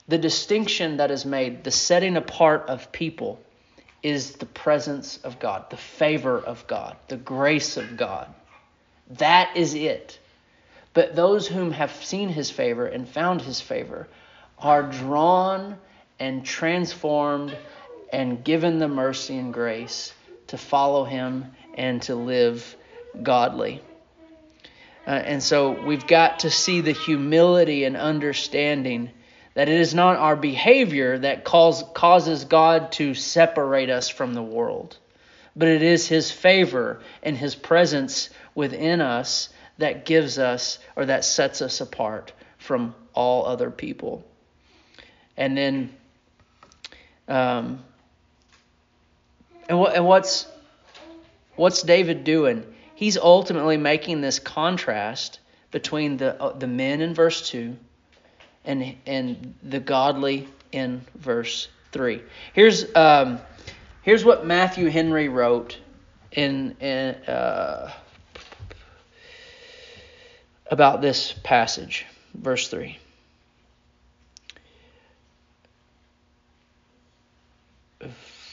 the 0.08 0.17
distinction 0.17 0.97
that 0.97 1.12
is 1.12 1.25
made, 1.25 1.63
the 1.63 1.71
setting 1.71 2.17
apart 2.17 2.65
of 2.67 2.91
people, 2.91 3.39
is 4.01 4.34
the 4.34 4.45
presence 4.45 5.17
of 5.17 5.39
God, 5.39 5.69
the 5.69 5.77
favor 5.77 6.39
of 6.39 6.65
God, 6.67 6.95
the 7.08 7.17
grace 7.17 7.77
of 7.77 7.97
God. 7.97 8.34
That 9.12 9.55
is 9.55 9.73
it. 9.75 10.19
But 10.93 11.15
those 11.15 11.47
whom 11.47 11.71
have 11.71 11.91
seen 11.91 12.29
his 12.29 12.49
favor 12.49 12.88
and 12.88 13.08
found 13.08 13.41
his 13.41 13.62
favor 13.62 14.08
are 14.58 14.84
drawn 14.84 15.77
and 16.19 16.45
transformed 16.45 17.55
and 18.12 18.43
given 18.43 18.79
the 18.79 18.88
mercy 18.88 19.38
and 19.38 19.53
grace 19.53 20.13
to 20.47 20.58
follow 20.58 21.03
him 21.03 21.51
and 21.75 22.01
to 22.03 22.15
live 22.15 22.75
godly. 23.23 23.82
Uh, 25.08 25.12
and 25.12 25.43
so 25.43 25.84
we've 25.86 26.08
got 26.08 26.39
to 26.39 26.49
see 26.49 26.82
the 26.82 26.91
humility 26.91 27.84
and 27.84 27.95
understanding 27.95 29.12
that 29.54 29.69
it 29.69 29.80
is 29.80 29.93
not 29.93 30.17
our 30.17 30.36
behavior 30.36 31.17
that 31.19 31.43
cause, 31.43 31.84
causes 31.93 32.45
God 32.45 32.91
to 32.93 33.13
separate 33.13 33.89
us 33.89 34.10
from 34.10 34.34
the 34.34 34.43
world, 34.43 34.97
but 35.56 35.67
it 35.67 35.82
is 35.82 36.08
His 36.08 36.32
favor 36.32 36.99
and 37.23 37.38
His 37.38 37.56
presence 37.56 38.30
within 38.54 38.99
us 38.99 39.49
that 39.78 40.06
gives 40.06 40.39
us 40.39 40.80
or 40.95 41.06
that 41.06 41.23
sets 41.23 41.62
us 41.62 41.82
apart 41.82 42.34
from 42.58 42.95
all 43.13 43.45
other 43.45 43.69
people. 43.69 44.25
And 45.38 45.58
then, 45.58 45.95
um, 47.28 47.84
and 49.67 49.80
what 49.80 49.95
and 49.95 50.06
what's 50.06 50.47
what's 51.56 51.82
David 51.82 52.23
doing? 52.23 52.65
He's 52.95 53.17
ultimately 53.17 53.77
making 53.77 54.21
this 54.21 54.39
contrast 54.39 55.39
between 55.71 56.17
the 56.17 56.41
uh, 56.41 56.58
the 56.58 56.67
men 56.67 57.01
in 57.01 57.13
verse 57.13 57.47
2 57.49 57.75
and 58.65 58.95
and 59.05 59.53
the 59.62 59.79
godly 59.79 60.47
in 60.71 61.05
verse 61.15 61.67
3. 61.91 62.21
Here's 62.53 62.93
um, 62.95 63.39
here's 64.01 64.25
what 64.25 64.45
Matthew 64.45 64.89
Henry 64.89 65.29
wrote 65.29 65.77
in, 66.31 66.75
in 66.79 67.15
uh, 67.27 67.91
about 70.67 71.01
this 71.01 71.34
passage, 71.43 72.05
verse 72.34 72.67
3. 72.67 72.97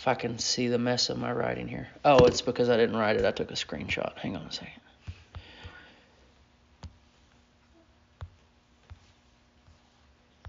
If 0.03 0.09
I 0.09 0.15
can 0.15 0.41
see 0.41 0.67
the 0.67 0.81
mess 0.81 1.11
of 1.11 1.19
my 1.19 1.31
writing 1.31 1.69
here. 1.69 1.87
Oh, 2.05 2.25
it's 2.25 2.43
because 2.43 2.69
I 2.69 2.77
didn't 2.77 2.97
write 2.97 3.15
it. 3.15 3.25
I 3.25 3.31
took 3.31 3.53
a 3.53 3.55
screenshot. 3.55 4.19
Hang 4.19 4.35
on 4.35 4.47
a 4.47 4.51
second. 4.51 4.73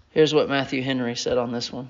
Here's 0.09 0.33
what 0.33 0.49
Matthew 0.49 0.81
Henry 0.81 1.15
said 1.15 1.37
on 1.37 1.51
this 1.51 1.71
one 1.71 1.89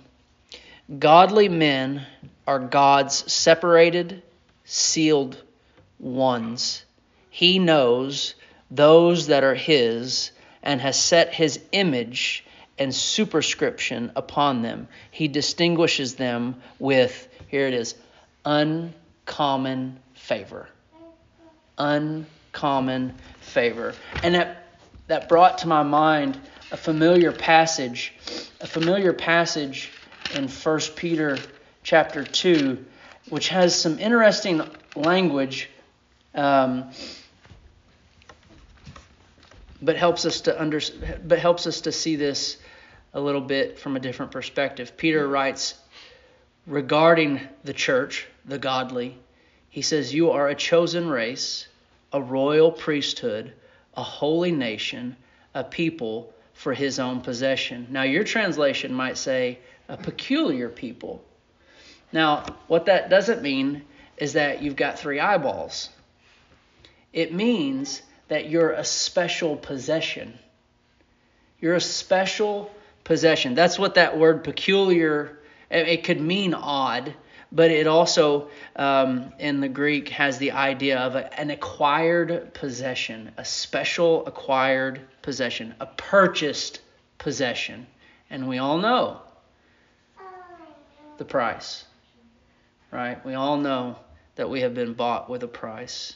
Godly 0.99 1.47
men 1.47 2.05
are 2.45 2.59
God's 2.59 3.31
separated, 3.31 4.23
sealed 4.65 5.41
ones. 5.99 6.83
He 7.29 7.59
knows 7.59 8.35
those 8.71 9.27
that 9.27 9.45
are 9.45 9.55
His 9.55 10.31
and 10.63 10.81
has 10.81 11.01
set 11.01 11.33
His 11.33 11.61
image 11.71 12.43
and 12.77 12.93
superscription 12.93 14.11
upon 14.15 14.61
them. 14.61 14.87
He 15.11 15.27
distinguishes 15.27 16.15
them 16.15 16.61
with, 16.79 17.27
here 17.47 17.67
it 17.67 17.73
is, 17.73 17.95
uncommon 18.45 19.99
favor. 20.15 20.67
Uncommon 21.77 23.15
favor. 23.41 23.93
And 24.23 24.35
that, 24.35 24.67
that 25.07 25.29
brought 25.29 25.59
to 25.59 25.67
my 25.67 25.83
mind 25.83 26.39
a 26.71 26.77
familiar 26.77 27.31
passage, 27.31 28.13
a 28.59 28.67
familiar 28.67 29.13
passage 29.13 29.91
in 30.33 30.47
1 30.47 30.79
Peter 30.95 31.37
chapter 31.83 32.23
2, 32.23 32.83
which 33.29 33.49
has 33.49 33.79
some 33.79 33.99
interesting 33.99 34.61
language, 34.95 35.69
um, 36.33 36.91
but 39.83 39.97
helps 39.97 40.25
us 40.25 40.41
to 40.41 40.61
under, 40.61 40.79
but 41.25 41.39
helps 41.39 41.67
us 41.67 41.81
to 41.81 41.91
see 41.91 42.15
this 42.15 42.57
a 43.13 43.19
little 43.19 43.41
bit 43.41 43.77
from 43.77 43.95
a 43.95 43.99
different 43.99 44.31
perspective. 44.31 44.95
Peter 44.97 45.27
writes 45.27 45.75
regarding 46.65 47.41
the 47.63 47.73
church, 47.73 48.27
the 48.45 48.57
godly, 48.57 49.17
he 49.69 49.81
says, 49.81 50.13
You 50.13 50.31
are 50.31 50.47
a 50.47 50.55
chosen 50.55 51.09
race, 51.09 51.67
a 52.13 52.21
royal 52.21 52.71
priesthood, 52.71 53.53
a 53.95 54.03
holy 54.03 54.51
nation, 54.51 55.17
a 55.53 55.63
people 55.63 56.33
for 56.53 56.73
his 56.73 56.99
own 56.99 57.21
possession. 57.21 57.87
Now, 57.89 58.03
your 58.03 58.23
translation 58.23 58.93
might 58.93 59.17
say, 59.17 59.59
a 59.89 59.97
peculiar 59.97 60.69
people. 60.69 61.23
Now, 62.11 62.45
what 62.67 62.85
that 62.85 63.09
doesn't 63.09 63.41
mean 63.41 63.83
is 64.17 64.33
that 64.33 64.61
you've 64.61 64.75
got 64.75 64.97
three 64.97 65.19
eyeballs. 65.19 65.89
It 67.11 67.33
means 67.33 68.01
that 68.27 68.49
you're 68.49 68.71
a 68.71 68.83
special 68.83 69.55
possession. 69.55 70.37
You're 71.59 71.75
a 71.75 71.81
special 71.81 72.71
possession. 73.03 73.55
That's 73.55 73.77
what 73.77 73.95
that 73.95 74.17
word 74.17 74.43
peculiar, 74.43 75.39
it 75.69 76.03
could 76.03 76.21
mean 76.21 76.53
odd, 76.53 77.13
but 77.51 77.69
it 77.69 77.87
also, 77.87 78.49
um, 78.75 79.31
in 79.39 79.59
the 79.59 79.69
Greek, 79.69 80.09
has 80.09 80.37
the 80.39 80.51
idea 80.51 80.99
of 80.99 81.15
a, 81.15 81.39
an 81.39 81.51
acquired 81.51 82.53
possession, 82.53 83.31
a 83.37 83.45
special 83.45 84.25
acquired 84.25 85.01
possession, 85.21 85.75
a 85.79 85.85
purchased 85.85 86.81
possession. 87.17 87.85
And 88.29 88.47
we 88.47 88.57
all 88.57 88.79
know 88.79 89.21
the 91.17 91.25
price, 91.25 91.85
right? 92.91 93.23
We 93.25 93.35
all 93.35 93.57
know 93.57 93.97
that 94.35 94.49
we 94.49 94.61
have 94.61 94.73
been 94.73 94.93
bought 94.93 95.29
with 95.29 95.43
a 95.43 95.47
price. 95.47 96.15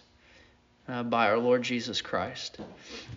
Uh, 0.90 1.04
by 1.04 1.28
our 1.28 1.38
Lord 1.38 1.64
Jesus 1.64 2.00
Christ. 2.00 2.60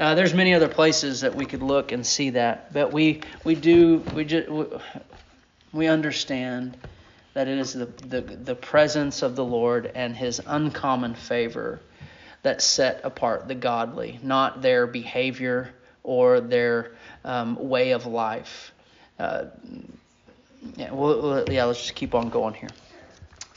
Uh, 0.01 0.17
there's 0.17 0.35
many 0.35 0.55
other 0.55 0.67
places 0.67 1.21
that 1.21 1.37
we 1.37 1.47
could 1.47 1.63
look 1.63 1.93
and 1.93 2.05
see 2.05 2.31
that, 2.31 2.73
but 2.73 2.93
we 2.93 3.21
we 3.45 3.55
do 3.55 3.99
we 4.13 4.25
just 4.25 4.49
we, 5.73 5.87
understand 5.87 6.77
that 7.35 7.47
it 7.47 7.59
is 7.59 7.73
the, 7.73 7.87
the 7.87 8.23
the 8.23 8.57
presence 8.57 9.23
of 9.23 9.37
the 9.37 9.45
Lord 9.45 9.93
and 9.95 10.17
His 10.17 10.41
uncommon 10.45 11.15
favor 11.15 11.79
that 12.43 12.61
set 12.61 13.03
apart 13.05 13.47
the 13.47 13.55
godly, 13.55 14.19
not 14.21 14.63
their 14.63 14.89
behavior 14.89 15.73
or 16.03 16.41
their 16.41 16.91
um, 17.25 17.69
way 17.69 17.93
of 17.93 18.05
life. 18.05 18.73
Uh, 19.17 19.45
yeah, 20.75 20.93
yeah, 21.49 21.65
let's 21.67 21.83
just 21.83 21.95
keep 21.95 22.17
on 22.17 22.31
going 22.31 22.55
here. 22.55 22.71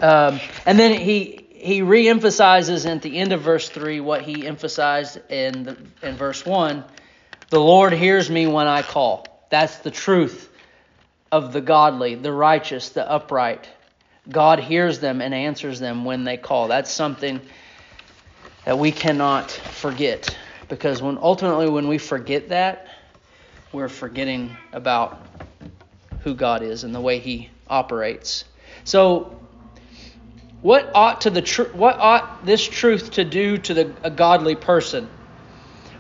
Um, 0.02 0.39
and 0.67 0.78
then 0.78 0.99
he 0.99 1.47
he 1.63 1.82
reemphasizes 1.82 2.86
at 2.86 3.02
the 3.02 3.17
end 3.17 3.32
of 3.32 3.41
verse 3.41 3.69
3 3.69 4.02
what 4.02 4.21
he 4.21 4.45
emphasized 4.45 5.19
in, 5.32 5.63
the, 5.63 5.78
in 6.02 6.15
verse 6.15 6.45
1 6.45 6.84
the 7.49 7.60
Lord 7.60 7.93
hears 7.93 8.32
me 8.32 8.47
when 8.47 8.65
I 8.65 8.82
call. 8.82 9.28
That's 9.52 9.78
the 9.78 9.91
truth 9.91 10.49
of 11.32 11.54
the 11.54 11.62
godly, 11.62 12.15
the 12.15 12.32
righteous, 12.32 12.89
the 12.89 13.08
upright. 13.08 13.69
God 14.28 14.60
hears 14.60 14.99
them 14.99 15.21
and 15.21 15.36
answers 15.36 15.80
them 15.80 16.04
when 16.04 16.23
they 16.23 16.36
call. 16.36 16.67
That's 16.67 16.91
something 16.91 17.39
that 18.65 18.80
we 18.80 18.91
cannot 18.91 19.52
forget 19.52 20.36
because 20.67 21.02
when 21.02 21.19
ultimately 21.21 21.69
when 21.69 21.88
we 21.88 21.99
forget 21.99 22.49
that, 22.49 22.88
we're 23.71 23.88
forgetting 23.88 24.58
about 24.71 25.23
who 26.21 26.34
God 26.34 26.63
is 26.63 26.84
and 26.84 26.95
the 26.95 27.02
way 27.02 27.19
he 27.19 27.52
operates. 27.67 28.45
So 28.84 29.43
what 30.63 30.89
ought 30.95 31.21
to 31.21 31.30
the 31.30 31.41
tr- 31.41 31.71
what 31.73 31.99
ought 31.99 32.45
this 32.45 32.65
truth 32.65 33.12
to 33.12 33.26
do 33.26 33.58
to 33.60 33.73
the 33.73 33.93
a 34.02 34.10
godly 34.10 34.56
person? 34.56 35.10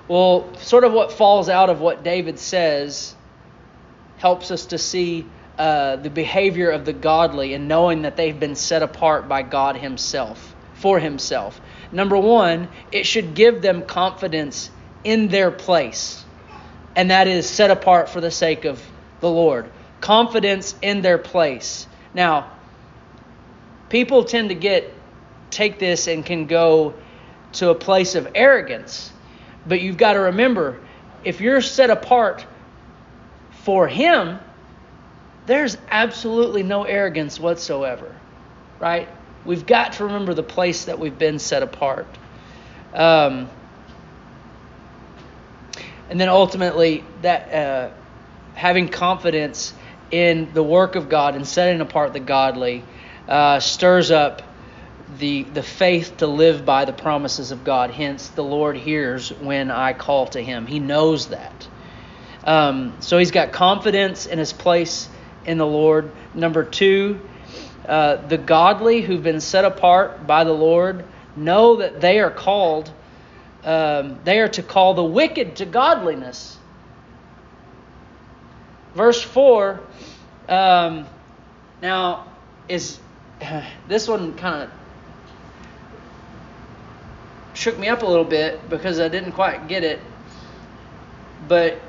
Well, 0.07 0.55
sort 0.55 0.85
of 0.85 0.93
what 0.93 1.11
falls 1.11 1.49
out 1.49 1.69
of 1.69 1.81
what 1.81 2.03
David 2.03 2.39
says 2.39 3.13
helps 4.17 4.51
us 4.51 4.67
to 4.67 4.77
see 4.77 5.25
uh, 5.57 5.97
the 5.97 6.09
behavior 6.09 6.71
of 6.71 6.85
the 6.85 6.93
godly 6.93 7.53
and 7.53 7.67
knowing 7.67 8.03
that 8.03 8.15
they've 8.15 8.39
been 8.39 8.55
set 8.55 8.81
apart 8.81 9.27
by 9.27 9.41
God 9.43 9.75
Himself 9.75 10.55
for 10.75 10.97
Himself. 10.97 11.59
Number 11.91 12.17
one, 12.17 12.69
it 12.91 13.05
should 13.05 13.35
give 13.35 13.61
them 13.61 13.83
confidence 13.83 14.71
in 15.03 15.27
their 15.27 15.51
place, 15.51 16.23
and 16.95 17.11
that 17.11 17.27
is 17.27 17.49
set 17.49 17.69
apart 17.69 18.07
for 18.07 18.21
the 18.21 18.31
sake 18.31 18.63
of 18.63 18.81
the 19.19 19.29
Lord. 19.29 19.69
Confidence 19.99 20.73
in 20.81 21.01
their 21.01 21.17
place. 21.17 21.85
Now, 22.13 22.52
people 23.93 24.23
tend 24.23 24.49
to 24.49 24.55
get 24.55 24.91
take 25.51 25.77
this 25.77 26.07
and 26.07 26.25
can 26.25 26.47
go 26.47 26.95
to 27.51 27.69
a 27.69 27.75
place 27.75 28.15
of 28.15 28.27
arrogance. 28.33 29.13
But 29.67 29.81
you've 29.81 29.97
got 29.97 30.13
to 30.13 30.19
remember, 30.19 30.79
if 31.23 31.39
you're 31.39 31.61
set 31.61 31.91
apart 31.91 32.43
for 33.51 33.87
him, 33.87 34.39
there's 35.45 35.77
absolutely 35.91 36.63
no 36.63 36.85
arrogance 36.85 37.39
whatsoever. 37.39 38.15
Right? 38.79 39.07
We've 39.45 39.63
got 39.63 39.93
to 39.93 40.05
remember 40.05 40.33
the 40.33 40.41
place 40.41 40.85
that 40.85 40.97
we've 40.97 41.19
been 41.19 41.37
set 41.37 41.61
apart. 41.61 42.07
Um, 42.95 43.47
and 46.09 46.19
then 46.19 46.29
ultimately, 46.29 47.03
that 47.21 47.53
uh, 47.53 47.89
having 48.55 48.89
confidence 48.89 49.71
in 50.09 50.51
the 50.55 50.63
work 50.63 50.95
of 50.95 51.09
God 51.09 51.35
and 51.35 51.47
setting 51.47 51.79
apart 51.79 52.13
the 52.13 52.19
godly 52.19 52.83
uh, 53.27 53.59
stirs 53.59 54.11
up 54.11 54.41
the, 55.17 55.43
the 55.43 55.63
faith 55.63 56.17
to 56.17 56.27
live 56.27 56.65
by 56.65 56.85
the 56.85 56.93
promises 56.93 57.51
of 57.51 57.63
God. 57.63 57.91
Hence, 57.91 58.29
the 58.29 58.43
Lord 58.43 58.77
hears 58.77 59.31
when 59.31 59.71
I 59.71 59.93
call 59.93 60.27
to 60.27 60.41
Him. 60.41 60.65
He 60.65 60.79
knows 60.79 61.27
that. 61.27 61.67
Um, 62.43 62.97
so 62.99 63.17
he's 63.17 63.31
got 63.31 63.51
confidence 63.51 64.25
in 64.25 64.37
his 64.37 64.51
place 64.51 65.07
in 65.45 65.57
the 65.57 65.65
Lord. 65.65 66.11
Number 66.33 66.63
two, 66.63 67.21
uh, 67.87 68.17
the 68.17 68.37
godly 68.37 69.01
who've 69.01 69.23
been 69.23 69.39
set 69.39 69.65
apart 69.65 70.27
by 70.27 70.43
the 70.43 70.51
Lord 70.53 71.05
know 71.35 71.77
that 71.77 72.01
they 72.01 72.19
are 72.19 72.31
called, 72.31 72.91
um, 73.63 74.19
they 74.23 74.39
are 74.39 74.49
to 74.49 74.63
call 74.63 74.93
the 74.93 75.03
wicked 75.03 75.57
to 75.57 75.65
godliness. 75.65 76.57
Verse 78.93 79.21
4, 79.21 79.79
um, 80.49 81.07
now, 81.81 82.27
is 82.67 82.99
this 83.87 84.07
one 84.07 84.33
kind 84.35 84.63
of 84.63 84.71
shook 87.53 87.77
me 87.77 87.87
up 87.87 88.01
a 88.01 88.05
little 88.05 88.25
bit 88.25 88.69
because 88.69 88.99
I 88.99 89.07
didn't 89.07 89.33
quite 89.33 89.67
get 89.67 89.83
it. 89.83 89.99
But 91.47 91.79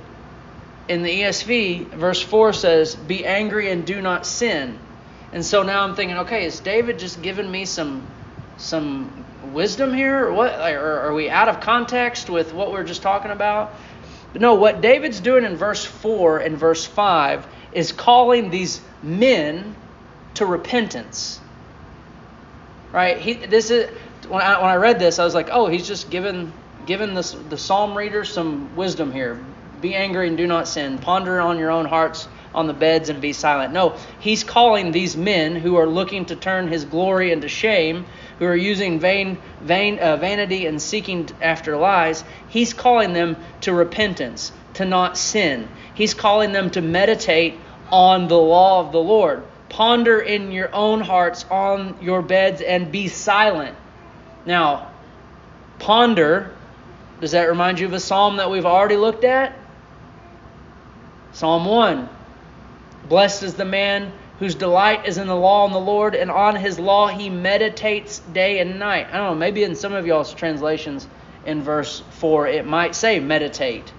in 0.89 1.03
the 1.03 1.23
ESV, 1.23 1.89
verse 1.89 2.21
4 2.21 2.53
says, 2.53 2.95
Be 2.95 3.25
angry 3.25 3.71
and 3.71 3.87
do 3.87 4.01
not 4.01 4.27
sin. 4.27 4.79
And 5.33 5.45
so 5.45 5.63
now 5.63 5.83
I'm 5.83 5.97
thinking, 5.97 6.19
okay, 6.19 6.45
is 6.45 6.61
David 6.61 6.99
just 6.99 7.23
giving 7.23 7.51
me 7.51 7.65
some 7.65 8.07
some 8.57 9.25
wisdom 9.53 9.93
here? 9.93 10.27
Or 10.27 10.33
what? 10.33 10.53
Or 10.53 11.01
are 11.01 11.15
we 11.15 11.29
out 11.29 11.49
of 11.49 11.61
context 11.61 12.31
with 12.31 12.53
what 12.53 12.71
we 12.71 12.79
are 12.79 12.85
just 12.85 13.03
talking 13.03 13.31
about? 13.31 13.75
But 14.33 14.43
no, 14.43 14.55
what 14.55 14.81
David's 14.81 15.21
doing 15.21 15.45
in 15.45 15.57
verse 15.57 15.85
4 15.85 16.39
and 16.39 16.57
verse 16.57 16.85
5 16.85 17.47
is 17.73 17.93
calling 17.93 18.51
these 18.51 18.81
men 19.03 19.75
to 20.35 20.47
repentance 20.47 21.41
right? 22.95 23.19
He 23.19 23.35
this 23.35 23.71
is 23.71 23.91
when 24.29 24.41
I 24.41 24.61
when 24.61 24.71
I 24.71 24.77
read 24.77 24.99
this, 24.99 25.19
I 25.19 25.25
was 25.25 25.35
like, 25.35 25.49
oh, 25.51 25.67
he's 25.67 25.87
just 25.87 26.09
given 26.11 26.53
given 26.87 27.13
this 27.13 27.33
the 27.33 27.59
psalm 27.59 27.99
reader 27.99 28.25
some 28.25 28.75
wisdom 28.77 29.13
here. 29.13 29.45
Be 29.81 29.95
angry 29.95 30.29
and 30.29 30.37
do 30.37 30.47
not 30.47 30.69
sin. 30.69 30.99
Ponder 30.99 31.41
on 31.41 31.59
your 31.59 31.71
own 31.71 31.85
hearts 31.85 32.29
on 32.55 32.69
the 32.69 32.73
beds 32.73 33.09
and 33.09 33.21
be 33.21 33.33
silent. 33.33 33.73
No, 33.73 33.97
he's 34.21 34.45
calling 34.45 34.93
these 34.93 35.17
men 35.17 35.57
who 35.57 35.77
are 35.77 35.89
looking 35.89 36.25
to 36.27 36.37
turn 36.37 36.69
his 36.69 36.85
glory 36.85 37.33
into 37.33 37.49
shame, 37.49 38.07
who 38.39 38.45
are 38.47 38.57
using 38.57 39.01
vain, 39.01 39.39
vain 39.61 39.99
uh, 39.99 40.17
vanity 40.17 40.67
and 40.67 40.81
seeking 40.81 41.29
after 41.43 41.77
lies. 41.77 42.23
He's 42.49 42.73
calling 42.73 43.13
them 43.13 43.37
to 43.63 43.75
repentance, 43.75 44.53
to 44.75 44.85
not 44.85 45.19
sin. 45.19 45.69
He's 45.95 46.15
calling 46.15 46.53
them 46.53 46.71
to 46.71 46.81
meditate 46.81 47.59
on 47.91 48.29
the 48.29 48.39
law 48.39 48.87
of 48.87 48.93
the 48.93 49.03
Lord. 49.03 49.43
Ponder 49.75 50.21
in 50.21 50.53
your 50.53 50.73
own 50.73 51.01
hearts 51.01 51.45
on 51.51 51.97
your 52.01 52.23
beds 52.23 52.61
and 52.61 52.93
be 52.93 53.09
silent. 53.09 53.77
Now, 54.47 54.93
ponder, 55.81 56.55
does 57.21 57.33
that 57.33 57.49
remind 57.49 57.81
you 57.81 57.87
of 57.87 57.93
a 57.93 57.99
psalm 57.99 58.37
that 58.37 58.49
we've 58.49 58.67
already 58.67 58.97
looked 58.97 59.25
at? 59.25 59.53
Psalm 61.33 61.65
1. 61.65 62.09
Blessed 63.09 63.43
is 63.43 63.55
the 63.55 63.65
man 63.65 64.13
whose 64.39 64.55
delight 64.55 65.07
is 65.07 65.19
in 65.19 65.27
the 65.27 65.35
law 65.35 65.65
of 65.65 65.73
the 65.73 65.81
Lord, 65.81 66.15
and 66.15 66.31
on 66.31 66.55
his 66.55 66.79
law 66.79 67.09
he 67.09 67.29
meditates 67.29 68.21
day 68.33 68.61
and 68.61 68.79
night. 68.79 69.09
I 69.11 69.17
don't 69.17 69.31
know, 69.31 69.35
maybe 69.35 69.65
in 69.65 69.75
some 69.75 69.93
of 69.93 70.07
y'all's 70.07 70.33
translations 70.33 71.09
in 71.47 71.63
verse 71.65 72.01
4 72.11 72.47
it 72.47 72.65
might 72.65 72.95
say 72.95 73.19
meditate. 73.19 73.93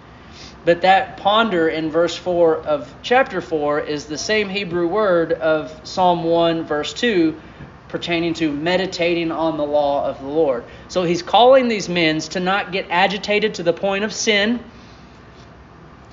But 0.65 0.82
that 0.82 1.17
ponder 1.17 1.69
in 1.69 1.91
verse 1.91 2.15
4 2.15 2.58
of 2.58 2.91
chapter 3.04 3.39
4 3.39 3.82
is 3.82 4.06
the 4.06 4.17
same 4.17 4.49
Hebrew 4.49 4.88
word 4.88 5.32
of 5.32 5.88
Psalm 5.88 6.23
1, 6.23 6.63
verse 6.63 6.91
2, 6.93 7.39
pertaining 7.88 8.34
to 8.36 8.51
meditating 8.51 9.32
on 9.32 9.58
the 9.58 9.65
law 9.65 10.04
of 10.08 10.19
the 10.19 10.28
Lord. 10.28 10.63
So 10.88 11.04
he's 11.04 11.21
calling 11.21 11.67
these 11.67 11.88
men 11.88 12.19
to 12.19 12.39
not 12.39 12.71
get 12.71 12.88
agitated 12.89 13.54
to 13.56 13.63
the 13.63 13.73
point 13.73 14.06
of 14.06 14.12
sin. 14.12 14.60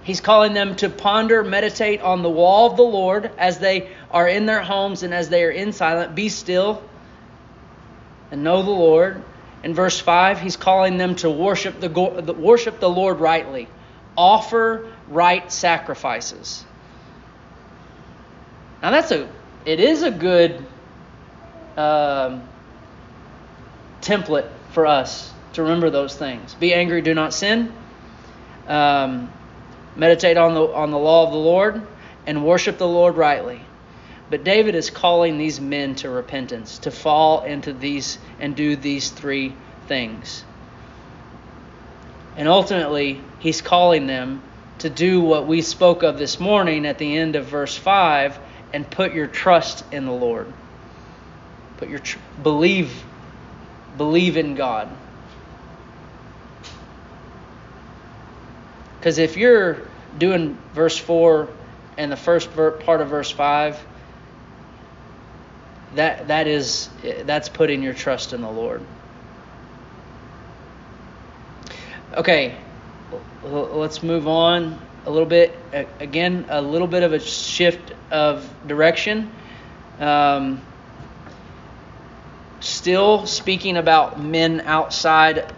He's 0.03 0.21
calling 0.21 0.53
them 0.53 0.77
to 0.77 0.91
ponder, 0.91 1.43
meditate 1.43 2.03
on 2.03 2.21
the 2.21 2.29
law 2.29 2.67
of 2.71 2.77
the 2.77 2.83
Lord 2.83 3.31
as 3.38 3.59
they 3.59 3.88
are 4.11 4.29
in 4.29 4.45
their 4.45 4.61
homes 4.61 5.03
and 5.03 5.15
as 5.15 5.31
they 5.31 5.45
are 5.45 5.51
in 5.51 5.73
silent. 5.73 6.15
Be 6.15 6.29
still 6.29 6.83
and 8.31 8.45
know 8.45 8.62
the 8.62 8.71
Lord. 8.71 9.23
In 9.65 9.73
verse 9.73 9.99
5, 9.99 10.41
he's 10.41 10.57
calling 10.59 10.99
them 10.99 11.15
to 11.17 11.31
worship 11.31 11.81
the, 11.81 11.88
worship 11.88 12.81
the 12.81 12.91
Lord 12.91 13.19
rightly 13.19 13.67
offer 14.16 14.92
right 15.09 15.51
sacrifices. 15.51 16.64
Now 18.83 18.90
that's 18.90 19.11
a 19.11 19.29
it 19.64 19.79
is 19.79 20.03
a 20.03 20.11
good 20.11 20.64
um, 21.77 22.42
template 24.01 24.48
for 24.72 24.87
us 24.87 25.33
to 25.53 25.62
remember 25.62 25.90
those 25.90 26.16
things. 26.16 26.55
Be 26.55 26.75
angry, 26.75 27.01
do 27.03 27.14
not 27.14 27.33
sin. 27.33 27.72
Um, 28.66 29.31
meditate 29.96 30.37
on 30.37 30.55
the 30.55 30.62
on 30.62 30.90
the 30.90 30.98
law 30.98 31.27
of 31.27 31.33
the 31.33 31.38
Lord 31.38 31.83
and 32.27 32.44
worship 32.44 32.79
the 32.79 32.88
Lord 32.88 33.16
rightly. 33.16 33.61
But 34.31 34.44
David 34.44 34.75
is 34.75 34.88
calling 34.88 35.37
these 35.37 35.61
men 35.61 35.94
to 35.96 36.09
repentance, 36.09 36.79
to 36.81 36.90
fall 36.90 37.42
into 37.44 37.72
these 37.72 38.18
and 38.40 38.57
do 38.57 38.77
these 38.77 39.11
three 39.11 39.55
things. 39.88 40.42
And 42.37 42.48
ultimately, 42.48 43.20
he's 43.43 43.61
calling 43.61 44.07
them 44.07 44.41
to 44.79 44.89
do 44.89 45.21
what 45.21 45.49
we 45.49 45.63
spoke 45.63 46.05
of 46.05 46.17
this 46.17 46.39
morning 46.39 46.87
at 46.87 46.99
the 46.99 47.17
end 47.17 47.35
of 47.35 47.45
verse 47.45 47.77
5 47.77 48.39
and 48.73 48.89
put 48.89 49.13
your 49.13 49.27
trust 49.27 49.85
in 49.93 50.07
the 50.07 50.13
Lord. 50.13 50.47
Put 51.79 51.89
your 51.89 51.99
tr- 51.99 52.19
believe 52.43 53.05
believe 53.99 54.37
in 54.37 54.55
God. 54.55 54.89
Cuz 59.03 59.19
if 59.19 59.37
you're 59.37 59.79
doing 60.17 60.57
verse 60.73 60.97
4 60.97 61.49
and 61.99 62.13
the 62.13 62.17
first 62.17 62.49
part 62.55 63.01
of 63.01 63.09
verse 63.09 63.31
5 63.31 63.85
that 65.97 66.29
that 66.29 66.47
is 66.47 66.89
that's 67.25 67.49
putting 67.49 67.83
your 67.83 67.93
trust 67.93 68.33
in 68.33 68.41
the 68.41 68.51
Lord. 68.51 68.83
Okay, 72.15 72.57
let's 73.42 74.03
move 74.03 74.29
on 74.29 74.81
a 75.07 75.11
little 75.11 75.27
bit. 75.27 75.59
Again, 76.01 76.46
a 76.48 76.62
little 76.62 76.87
bit 76.87 77.03
of 77.03 77.12
a 77.12 77.20
shift 77.20 77.92
of 78.11 78.48
direction. 78.66 79.31
Um, 79.98 80.61
still 82.61 83.27
speaking 83.27 83.77
about 83.77 84.20
men 84.20 84.61
outside, 84.62 85.53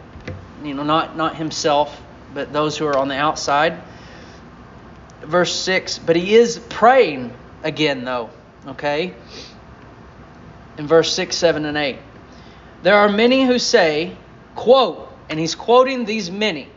you 0.63 0.75
know, 0.75 0.83
not 0.83 1.17
not 1.17 1.37
himself, 1.37 2.01
but 2.33 2.53
those 2.53 2.77
who 2.77 2.87
are 2.87 2.97
on 2.97 3.09
the 3.09 3.17
outside. 3.17 3.81
Verse 5.23 5.55
six, 5.55 5.99
but 5.99 6.17
he 6.17 6.35
is 6.35 6.59
praying 6.59 7.33
again, 7.63 8.05
though. 8.05 8.31
Okay. 8.67 9.15
In 10.77 10.87
verse 10.87 11.13
six, 11.13 11.37
seven, 11.37 11.65
and 11.65 11.77
eight, 11.77 11.99
there 12.83 12.97
are 12.97 13.09
many 13.09 13.47
who 13.47 13.59
say, 13.59 14.17
"quote." 14.55 15.11
And 15.27 15.41
he's 15.41 15.55
quoting 15.55 16.05
these 16.05 16.31
many. 16.31 16.69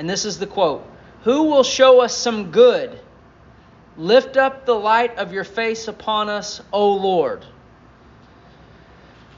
And 0.00 0.08
this 0.08 0.24
is 0.24 0.38
the 0.38 0.46
quote 0.46 0.82
Who 1.24 1.42
will 1.42 1.62
show 1.62 2.00
us 2.00 2.16
some 2.16 2.52
good? 2.52 2.98
Lift 3.98 4.38
up 4.38 4.64
the 4.64 4.72
light 4.72 5.18
of 5.18 5.30
your 5.30 5.44
face 5.44 5.88
upon 5.88 6.30
us, 6.30 6.62
O 6.72 6.94
Lord. 6.94 7.44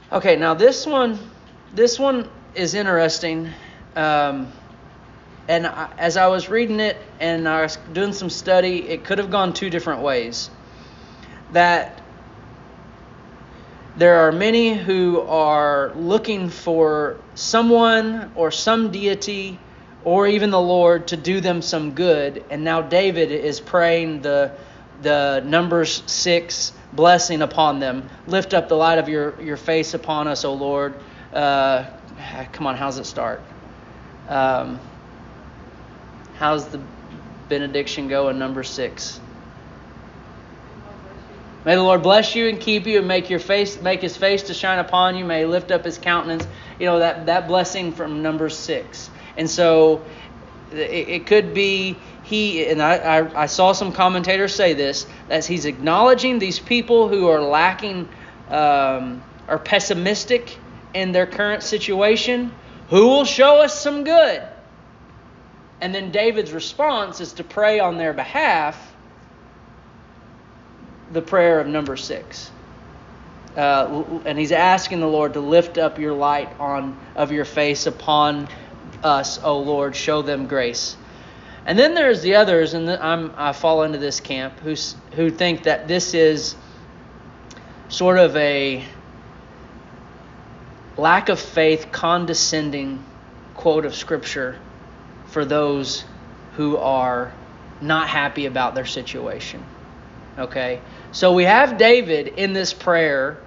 Okay, 0.09 0.37
now 0.37 0.53
this 0.53 0.87
one, 0.87 1.19
this 1.75 1.99
one 1.99 2.29
is 2.55 2.75
interesting. 2.75 3.49
Um, 3.97 4.53
and 5.49 5.67
I, 5.67 5.91
as 5.97 6.15
I 6.15 6.27
was 6.27 6.47
reading 6.47 6.79
it 6.79 6.95
and 7.19 7.45
I 7.45 7.63
was 7.63 7.77
doing 7.91 8.13
some 8.13 8.29
study, 8.29 8.87
it 8.87 9.03
could 9.03 9.17
have 9.17 9.31
gone 9.31 9.51
two 9.51 9.69
different 9.69 10.01
ways. 10.01 10.49
That 11.51 12.01
there 13.97 14.15
are 14.25 14.31
many 14.31 14.75
who 14.75 15.19
are 15.27 15.91
looking 15.93 16.47
for 16.47 17.17
someone 17.35 18.31
or 18.37 18.49
some 18.49 18.91
deity 18.91 19.59
or 20.03 20.27
even 20.27 20.49
the 20.49 20.61
Lord 20.61 21.07
to 21.07 21.17
do 21.17 21.39
them 21.39 21.61
some 21.61 21.93
good. 21.93 22.43
And 22.49 22.63
now 22.63 22.81
David 22.81 23.31
is 23.31 23.59
praying 23.59 24.21
the 24.21 24.51
the 25.01 25.41
Numbers 25.45 26.01
6 26.05 26.71
blessing 26.93 27.41
upon 27.41 27.79
them. 27.79 28.09
Lift 28.27 28.53
up 28.53 28.69
the 28.69 28.75
light 28.75 28.99
of 28.99 29.09
your, 29.09 29.39
your 29.41 29.57
face 29.57 29.93
upon 29.93 30.27
us, 30.27 30.45
O 30.45 30.53
Lord. 30.53 30.95
Uh, 31.33 31.85
come 32.51 32.67
on, 32.67 32.75
how's 32.75 32.97
it 32.97 33.05
start? 33.05 33.41
Um, 34.29 34.79
how's 36.35 36.67
the 36.67 36.81
benediction 37.49 38.07
go 38.07 38.29
in 38.29 38.39
number 38.39 38.63
6? 38.63 39.19
May 41.65 41.75
the 41.75 41.83
Lord 41.83 42.03
bless 42.03 42.35
you 42.35 42.49
and 42.49 42.59
keep 42.59 42.85
you 42.87 42.99
and 42.99 43.07
make 43.07 43.29
your 43.29 43.39
face 43.39 43.81
make 43.81 44.01
his 44.01 44.17
face 44.17 44.43
to 44.43 44.53
shine 44.53 44.79
upon 44.79 45.15
you. 45.15 45.23
May 45.23 45.39
he 45.39 45.45
lift 45.45 45.71
up 45.71 45.85
his 45.85 45.97
countenance. 45.97 46.45
You 46.77 46.87
know 46.87 46.99
that 46.99 47.27
that 47.27 47.47
blessing 47.47 47.93
from 47.93 48.21
number 48.21 48.49
six. 48.49 49.09
And 49.37 49.49
so 49.49 50.03
it, 50.71 51.09
it 51.09 51.25
could 51.25 51.53
be 51.53 51.97
he 52.23 52.65
and 52.67 52.81
I, 52.81 52.95
I, 52.95 53.43
I, 53.43 53.45
saw 53.47 53.73
some 53.73 53.91
commentators 53.91 54.55
say 54.55 54.73
this 54.73 55.05
that 55.27 55.45
he's 55.45 55.65
acknowledging 55.65 56.39
these 56.39 56.59
people 56.59 57.09
who 57.09 57.27
are 57.27 57.41
lacking 57.41 58.07
um, 58.49 59.21
are 59.47 59.59
pessimistic 59.59 60.57
in 60.93 61.11
their 61.11 61.25
current 61.25 61.63
situation. 61.63 62.51
Who 62.89 63.07
will 63.07 63.25
show 63.25 63.61
us 63.61 63.79
some 63.79 64.03
good? 64.03 64.43
And 65.81 65.93
then 65.93 66.11
David's 66.11 66.53
response 66.53 67.19
is 67.19 67.33
to 67.33 67.43
pray 67.43 67.79
on 67.79 67.97
their 67.97 68.13
behalf 68.13 68.93
the 71.11 71.21
prayer 71.21 71.59
of 71.59 71.67
number 71.67 71.97
six. 71.97 72.49
Uh, 73.55 74.03
and 74.25 74.39
he's 74.39 74.51
asking 74.51 74.99
the 74.99 75.07
Lord 75.07 75.33
to 75.33 75.39
lift 75.39 75.77
up 75.77 75.99
your 75.99 76.13
light 76.13 76.49
on 76.59 76.97
of 77.15 77.31
your 77.31 77.45
face 77.45 77.85
upon 77.85 78.47
us, 79.03 79.39
O 79.43 79.59
Lord, 79.59 79.95
show 79.95 80.21
them 80.21 80.47
grace. 80.47 80.97
And 81.65 81.79
then 81.79 81.93
there's 81.93 82.21
the 82.21 82.35
others, 82.35 82.73
and 82.73 82.89
I'm, 82.89 83.33
I 83.37 83.53
fall 83.53 83.83
into 83.83 83.97
this 83.97 84.19
camp 84.19 84.59
who 84.59 84.75
who 85.15 85.29
think 85.29 85.63
that 85.63 85.87
this 85.87 86.13
is 86.13 86.55
sort 87.89 88.17
of 88.17 88.35
a 88.35 88.83
lack 90.97 91.29
of 91.29 91.39
faith, 91.39 91.91
condescending 91.91 93.03
quote 93.55 93.85
of 93.85 93.95
Scripture 93.95 94.59
for 95.27 95.45
those 95.45 96.03
who 96.55 96.77
are 96.77 97.33
not 97.81 98.07
happy 98.07 98.45
about 98.45 98.75
their 98.75 98.85
situation. 98.85 99.63
Okay? 100.37 100.81
So 101.11 101.33
we 101.33 101.43
have 101.43 101.77
David 101.77 102.27
in 102.27 102.53
this 102.53 102.73
prayer 102.73 103.37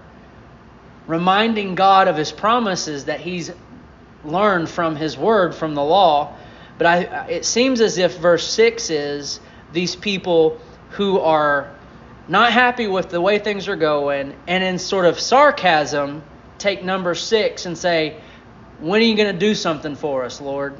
reminding 1.07 1.75
God 1.75 2.09
of 2.09 2.17
his 2.17 2.33
promises 2.33 3.05
that 3.05 3.21
he's 3.21 3.53
learned 4.27 4.69
from 4.69 4.97
his 4.97 5.17
word, 5.17 5.55
from 5.55 5.75
the 5.75 5.83
law. 5.83 6.35
But 6.79 6.87
I, 6.87 6.97
it 7.29 7.45
seems 7.45 7.81
as 7.81 7.99
if 7.99 8.19
verse 8.19 8.47
6 8.49 8.91
is 8.91 9.41
these 9.73 9.97
people 9.97 10.61
who 10.91 11.21
are 11.21 11.71
not 12.29 12.53
happy 12.53 12.87
with 12.87 13.09
the 13.09 13.21
way 13.21 13.39
things 13.39 13.69
are 13.69 13.77
going, 13.77 14.35
and 14.47 14.65
in 14.65 14.79
sort 14.79 15.07
of 15.07 15.19
sarcasm, 15.19 16.23
take 16.59 16.83
number 16.83 17.15
6 17.15 17.67
and 17.67 17.79
say, 17.79 18.21
When 18.81 19.01
are 19.01 19.05
you 19.05 19.17
going 19.17 19.33
to 19.33 19.39
do 19.39 19.55
something 19.55 19.95
for 19.95 20.25
us, 20.25 20.41
Lord? 20.41 20.77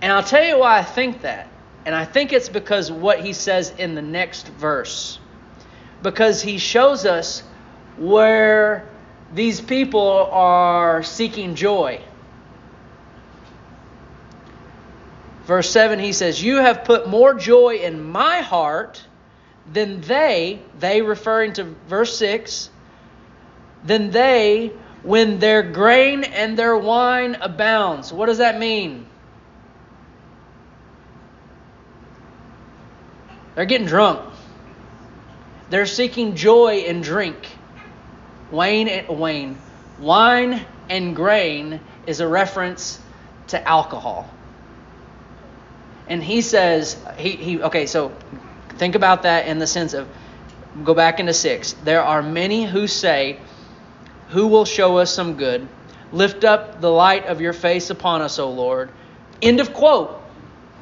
And 0.00 0.12
I'll 0.12 0.22
tell 0.22 0.44
you 0.44 0.58
why 0.58 0.78
I 0.78 0.82
think 0.82 1.22
that. 1.22 1.48
And 1.86 1.94
I 1.94 2.04
think 2.04 2.32
it's 2.32 2.48
because 2.48 2.90
what 2.90 3.20
he 3.20 3.32
says 3.32 3.70
in 3.76 3.94
the 3.94 4.02
next 4.02 4.48
verse. 4.48 5.18
Because 6.02 6.42
he 6.42 6.58
shows 6.58 7.04
us 7.04 7.42
where 7.98 8.88
these 9.34 9.60
people 9.60 10.28
are 10.30 11.02
seeking 11.02 11.54
joy. 11.54 12.00
Verse 15.46 15.70
7, 15.70 15.98
he 15.98 16.12
says, 16.12 16.42
You 16.42 16.56
have 16.56 16.84
put 16.84 17.08
more 17.08 17.34
joy 17.34 17.76
in 17.76 18.02
my 18.02 18.40
heart 18.40 19.02
than 19.70 20.00
they, 20.00 20.60
they 20.78 21.02
referring 21.02 21.54
to 21.54 21.64
verse 21.86 22.16
6, 22.16 22.70
than 23.84 24.10
they 24.10 24.72
when 25.02 25.38
their 25.38 25.62
grain 25.62 26.24
and 26.24 26.58
their 26.58 26.76
wine 26.76 27.36
abounds. 27.40 28.12
What 28.12 28.26
does 28.26 28.38
that 28.38 28.58
mean? 28.58 29.06
They're 33.54 33.66
getting 33.66 33.86
drunk. 33.86 34.32
They're 35.70 35.86
seeking 35.86 36.36
joy 36.36 36.78
in 36.78 37.02
drink. 37.02 37.36
Wayne 38.50 38.88
and 38.88 39.18
Wayne. 39.18 39.58
Wine 39.98 40.64
and 40.88 41.14
grain 41.14 41.80
is 42.06 42.20
a 42.20 42.28
reference 42.28 42.98
to 43.48 43.68
alcohol. 43.68 44.28
And 46.08 46.22
he 46.22 46.42
says, 46.42 46.96
he, 47.16 47.30
he 47.30 47.62
okay, 47.62 47.86
so 47.86 48.12
think 48.76 48.94
about 48.94 49.22
that 49.22 49.46
in 49.46 49.58
the 49.58 49.66
sense 49.66 49.94
of 49.94 50.08
go 50.82 50.94
back 50.94 51.20
into 51.20 51.32
six. 51.32 51.72
There 51.84 52.02
are 52.02 52.22
many 52.22 52.64
who 52.64 52.86
say, 52.86 53.38
Who 54.30 54.48
will 54.48 54.64
show 54.64 54.98
us 54.98 55.14
some 55.14 55.36
good? 55.36 55.66
Lift 56.12 56.44
up 56.44 56.80
the 56.80 56.90
light 56.90 57.26
of 57.26 57.40
your 57.40 57.52
face 57.52 57.90
upon 57.90 58.22
us, 58.22 58.38
O 58.38 58.50
Lord. 58.50 58.90
End 59.40 59.60
of 59.60 59.72
quote. 59.72 60.20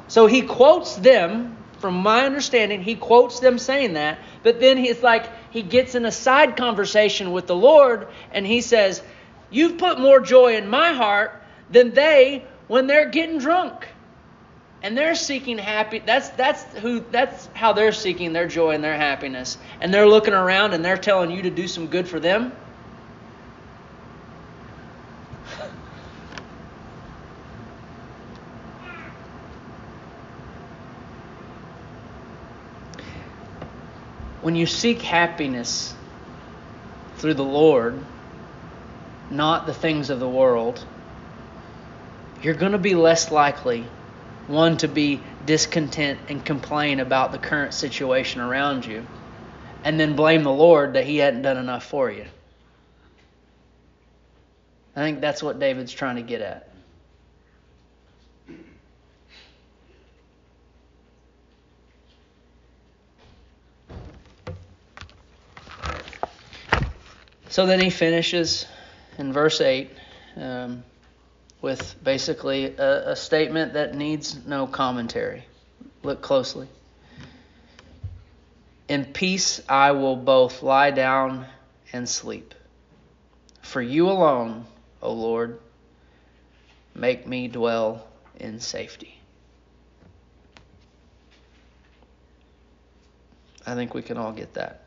So 0.07 0.27
he 0.27 0.41
quotes 0.41 0.95
them, 0.95 1.57
from 1.79 1.95
my 1.95 2.25
understanding, 2.25 2.81
he 2.81 2.95
quotes 2.95 3.39
them 3.39 3.57
saying 3.57 3.93
that, 3.93 4.19
but 4.43 4.59
then 4.59 4.77
he's 4.77 5.01
like, 5.01 5.27
he 5.51 5.61
gets 5.61 5.95
in 5.95 6.05
a 6.05 6.11
side 6.11 6.55
conversation 6.55 7.31
with 7.31 7.47
the 7.47 7.55
Lord 7.55 8.07
and 8.31 8.45
he 8.45 8.61
says, 8.61 9.01
You've 9.49 9.77
put 9.77 9.99
more 9.99 10.19
joy 10.19 10.55
in 10.57 10.67
my 10.67 10.93
heart 10.93 11.41
than 11.69 11.93
they 11.93 12.45
when 12.67 12.87
they're 12.87 13.09
getting 13.09 13.37
drunk 13.37 13.87
and 14.83 14.97
they're 14.97 15.15
seeking 15.15 15.57
happy 15.57 15.99
that's 15.99 16.29
that's 16.29 16.63
who 16.79 16.99
that's 16.99 17.47
how 17.53 17.71
they're 17.71 17.93
seeking 17.93 18.33
their 18.33 18.47
joy 18.47 18.71
and 18.71 18.83
their 18.83 18.97
happiness. 18.97 19.57
And 19.79 19.93
they're 19.93 20.07
looking 20.07 20.33
around 20.33 20.73
and 20.73 20.83
they're 20.83 20.97
telling 20.97 21.31
you 21.31 21.43
to 21.43 21.49
do 21.49 21.67
some 21.69 21.87
good 21.87 22.07
for 22.07 22.19
them. 22.19 22.51
When 34.41 34.57
you 34.57 34.65
seek 34.65 35.01
happiness 35.01 35.95
through 37.15 37.35
the 37.35 37.45
Lord 37.45 37.97
not 39.31 39.65
the 39.65 39.73
things 39.73 40.09
of 40.09 40.19
the 40.19 40.27
world 40.27 40.83
you're 42.41 42.53
going 42.53 42.73
to 42.73 42.77
be 42.77 42.93
less 42.93 43.31
likely 43.31 43.85
one 44.47 44.77
to 44.77 44.87
be 44.87 45.21
discontent 45.45 46.19
and 46.29 46.43
complain 46.43 46.99
about 46.99 47.31
the 47.31 47.37
current 47.37 47.73
situation 47.73 48.41
around 48.41 48.85
you, 48.85 49.05
and 49.83 49.99
then 49.99 50.15
blame 50.15 50.43
the 50.43 50.51
Lord 50.51 50.93
that 50.93 51.05
He 51.05 51.17
hadn't 51.17 51.41
done 51.41 51.57
enough 51.57 51.85
for 51.85 52.11
you. 52.11 52.25
I 54.95 55.01
think 55.01 55.21
that's 55.21 55.41
what 55.41 55.59
David's 55.59 55.91
trying 55.91 56.17
to 56.17 56.21
get 56.21 56.41
at. 56.41 56.69
So 67.53 67.67
then 67.67 67.79
he 67.79 67.91
finishes 67.91 68.65
in 69.19 69.31
verse 69.31 69.61
8. 69.61 69.91
Um, 70.37 70.83
with 71.63 71.95
basically 72.03 72.75
a, 72.75 73.11
a 73.11 73.15
statement 73.15 73.73
that 73.73 73.95
needs 73.95 74.45
no 74.45 74.67
commentary. 74.67 75.45
Look 76.03 76.21
closely. 76.21 76.67
In 78.89 79.05
peace 79.05 79.61
I 79.69 79.93
will 79.93 80.17
both 80.17 80.61
lie 80.61 80.91
down 80.91 81.45
and 81.93 82.07
sleep. 82.07 82.53
For 83.61 83.81
you 83.81 84.09
alone, 84.09 84.65
O 85.01 85.13
Lord, 85.13 85.57
make 86.93 87.25
me 87.25 87.47
dwell 87.47 88.05
in 88.41 88.59
safety. 88.59 89.17
I 93.65 93.73
think 93.73 93.93
we 93.93 94.01
can 94.01 94.17
all 94.17 94.33
get 94.33 94.55
that. 94.55 94.82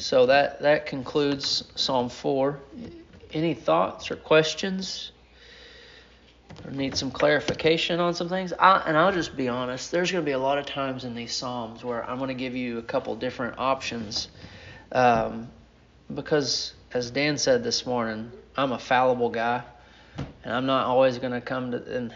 So 0.00 0.24
that, 0.26 0.62
that 0.62 0.86
concludes 0.86 1.62
Psalm 1.74 2.08
4. 2.08 2.58
Any 3.34 3.52
thoughts 3.52 4.10
or 4.10 4.16
questions? 4.16 5.12
Or 6.64 6.70
need 6.70 6.96
some 6.96 7.10
clarification 7.10 8.00
on 8.00 8.14
some 8.14 8.30
things? 8.30 8.54
I, 8.58 8.82
and 8.86 8.96
I'll 8.96 9.12
just 9.12 9.36
be 9.36 9.48
honest, 9.48 9.90
there's 9.90 10.10
going 10.10 10.24
to 10.24 10.26
be 10.26 10.32
a 10.32 10.38
lot 10.38 10.56
of 10.56 10.64
times 10.64 11.04
in 11.04 11.14
these 11.14 11.36
Psalms 11.36 11.84
where 11.84 12.02
I'm 12.08 12.16
going 12.16 12.28
to 12.28 12.34
give 12.34 12.56
you 12.56 12.78
a 12.78 12.82
couple 12.82 13.14
different 13.14 13.58
options. 13.58 14.28
Um, 14.90 15.50
because, 16.12 16.72
as 16.94 17.10
Dan 17.10 17.36
said 17.36 17.62
this 17.62 17.84
morning, 17.84 18.32
I'm 18.56 18.72
a 18.72 18.78
fallible 18.78 19.28
guy. 19.28 19.62
And 20.16 20.54
I'm 20.54 20.64
not 20.64 20.86
always 20.86 21.18
going 21.18 21.34
to 21.34 21.42
come 21.42 21.72
to. 21.72 21.96
And, 21.96 22.14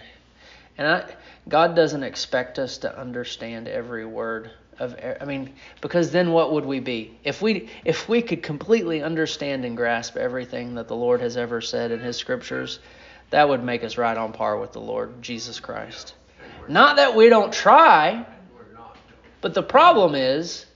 and 0.78 0.89
I, 0.89 1.14
God 1.47 1.76
doesn't 1.76 2.03
expect 2.03 2.59
us 2.59 2.78
to 2.78 2.99
understand 2.99 3.68
every 3.68 4.07
word 4.07 4.51
of 4.79 4.97
I 5.20 5.25
mean 5.25 5.55
because 5.81 6.11
then 6.11 6.33
what 6.33 6.53
would 6.53 6.64
we 6.64 6.81
be? 6.81 7.16
If 7.25 7.43
we 7.43 7.68
if 7.85 8.09
we 8.09 8.22
could 8.22 8.43
completely 8.43 9.03
understand 9.03 9.64
and 9.64 9.77
grasp 9.77 10.16
everything 10.16 10.75
that 10.75 10.89
the 10.89 10.97
Lord 10.97 11.20
has 11.20 11.37
ever 11.37 11.61
said 11.61 11.91
in 11.91 12.01
his 12.01 12.16
scriptures 12.16 12.79
that 13.31 13.49
would 13.49 13.64
make 13.64 13.83
us 13.85 13.99
right 13.99 14.16
on 14.16 14.33
par 14.33 14.59
with 14.59 14.72
the 14.72 14.81
Lord 14.81 15.22
Jesus 15.22 15.61
Christ. 15.61 16.14
Not 16.68 16.97
that 16.97 17.14
we 17.16 17.29
don't 17.29 17.53
try 17.53 18.27
but 19.41 19.55
the 19.55 19.62
problem 19.62 20.14
is 20.14 20.66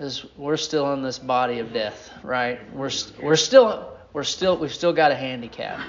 is 0.00 0.24
we're 0.36 0.56
still 0.56 0.92
in 0.92 1.02
this 1.02 1.18
body 1.18 1.58
of 1.58 1.72
death 1.72 2.10
right? 2.22 2.58
We're 2.74 2.90
we're 3.22 3.36
still 3.36 3.96
we're 4.12 4.24
still 4.24 4.56
we've 4.56 4.74
still 4.74 4.92
got 4.92 5.12
a 5.12 5.16
handicap. 5.16 5.80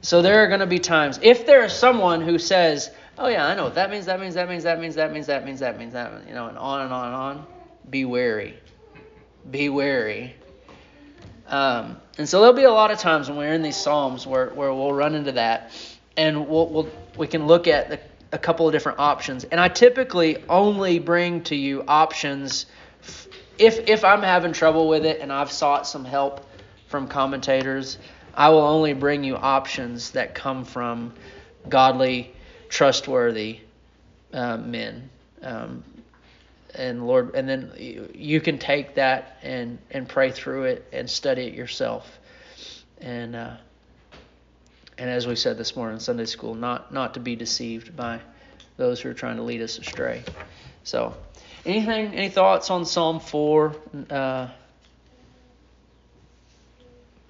So 0.00 0.20
there 0.20 0.42
are 0.42 0.48
going 0.48 0.60
to 0.60 0.66
be 0.66 0.80
times 0.80 1.20
if 1.22 1.46
there 1.46 1.64
is 1.64 1.72
someone 1.72 2.22
who 2.22 2.38
says 2.38 2.90
oh 3.22 3.28
yeah, 3.28 3.46
I 3.46 3.54
know 3.54 3.70
that 3.70 3.90
means 3.90 4.06
that 4.06 4.20
means 4.20 4.34
that 4.34 4.48
means 4.48 4.64
that 4.64 4.80
means 4.80 4.96
that 4.96 5.12
means 5.12 5.26
that 5.26 5.44
means 5.46 5.60
that 5.60 5.78
means 5.78 5.92
that 5.92 6.26
you 6.26 6.34
know, 6.34 6.48
and 6.48 6.58
on 6.58 6.82
and 6.82 6.92
on 6.92 7.06
and 7.06 7.14
on. 7.14 7.46
Be 7.88 8.04
wary. 8.04 8.58
Be 9.50 9.68
wary. 9.68 10.34
Um, 11.46 12.00
and 12.18 12.28
so 12.28 12.40
there'll 12.40 12.56
be 12.56 12.64
a 12.64 12.70
lot 12.70 12.90
of 12.90 12.98
times 12.98 13.28
when 13.28 13.38
we're 13.38 13.52
in 13.52 13.62
these 13.62 13.76
psalms 13.76 14.26
where, 14.26 14.48
where 14.50 14.72
we'll 14.72 14.92
run 14.92 15.14
into 15.14 15.32
that, 15.32 15.72
and 16.16 16.48
we'll, 16.48 16.68
we'll 16.68 16.88
we 17.16 17.26
can 17.28 17.46
look 17.46 17.68
at 17.68 17.88
the, 17.88 18.00
a 18.32 18.38
couple 18.38 18.66
of 18.66 18.72
different 18.72 18.98
options. 18.98 19.44
And 19.44 19.60
I 19.60 19.68
typically 19.68 20.42
only 20.48 20.98
bring 20.98 21.42
to 21.44 21.54
you 21.54 21.84
options 21.86 22.66
if 23.56 23.88
if 23.88 24.04
I'm 24.04 24.22
having 24.22 24.52
trouble 24.52 24.88
with 24.88 25.06
it 25.06 25.20
and 25.20 25.32
I've 25.32 25.52
sought 25.52 25.86
some 25.86 26.04
help 26.04 26.44
from 26.88 27.06
commentators. 27.06 27.98
I 28.34 28.48
will 28.48 28.62
only 28.62 28.94
bring 28.94 29.22
you 29.22 29.36
options 29.36 30.10
that 30.12 30.34
come 30.34 30.64
from 30.64 31.12
godly 31.68 32.34
trustworthy 32.72 33.60
uh, 34.32 34.56
men. 34.56 35.10
Um, 35.42 35.84
and 36.74 37.06
Lord, 37.06 37.34
and 37.34 37.46
then 37.46 37.72
you 38.14 38.40
can 38.40 38.58
take 38.58 38.94
that 38.94 39.36
and 39.42 39.78
and 39.90 40.08
pray 40.08 40.30
through 40.30 40.64
it 40.64 40.88
and 40.90 41.08
study 41.08 41.42
it 41.42 41.54
yourself. 41.54 42.18
And 42.98 43.36
uh, 43.36 43.56
and 44.96 45.10
as 45.10 45.26
we 45.26 45.36
said 45.36 45.58
this 45.58 45.76
morning 45.76 45.96
in 45.96 46.00
Sunday 46.00 46.24
school, 46.24 46.54
not 46.54 46.92
not 46.92 47.14
to 47.14 47.20
be 47.20 47.36
deceived 47.36 47.94
by 47.94 48.20
those 48.78 49.02
who 49.02 49.10
are 49.10 49.14
trying 49.14 49.36
to 49.36 49.42
lead 49.42 49.60
us 49.60 49.78
astray. 49.78 50.22
So, 50.82 51.14
anything, 51.66 52.14
any 52.14 52.30
thoughts 52.30 52.70
on 52.70 52.86
Psalm 52.86 53.20
four? 53.20 53.76
Uh, 54.08 54.48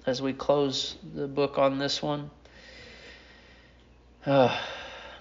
as 0.05 0.21
we 0.21 0.33
close 0.33 0.95
the 1.15 1.27
book 1.27 1.57
on 1.57 1.79
this 1.79 2.01
one. 2.01 2.29
Uh, 4.25 4.57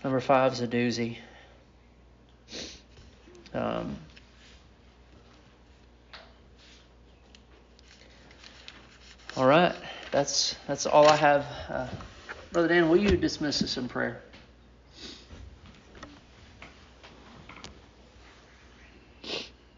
Number 0.05 0.19
five 0.19 0.53
is 0.53 0.61
a 0.61 0.67
doozy. 0.67 1.19
Um, 3.55 3.97
all 9.37 9.47
right, 9.47 9.75
that's 10.11 10.57
that's 10.67 10.87
all 10.87 11.07
I 11.07 11.17
have. 11.17 11.47
Uh, 11.69 11.89
Brother 12.51 12.69
Dan, 12.69 12.89
will 12.89 12.97
you 12.97 13.17
dismiss 13.17 13.63
us 13.63 13.77
in 13.77 13.89
prayer? 13.89 14.23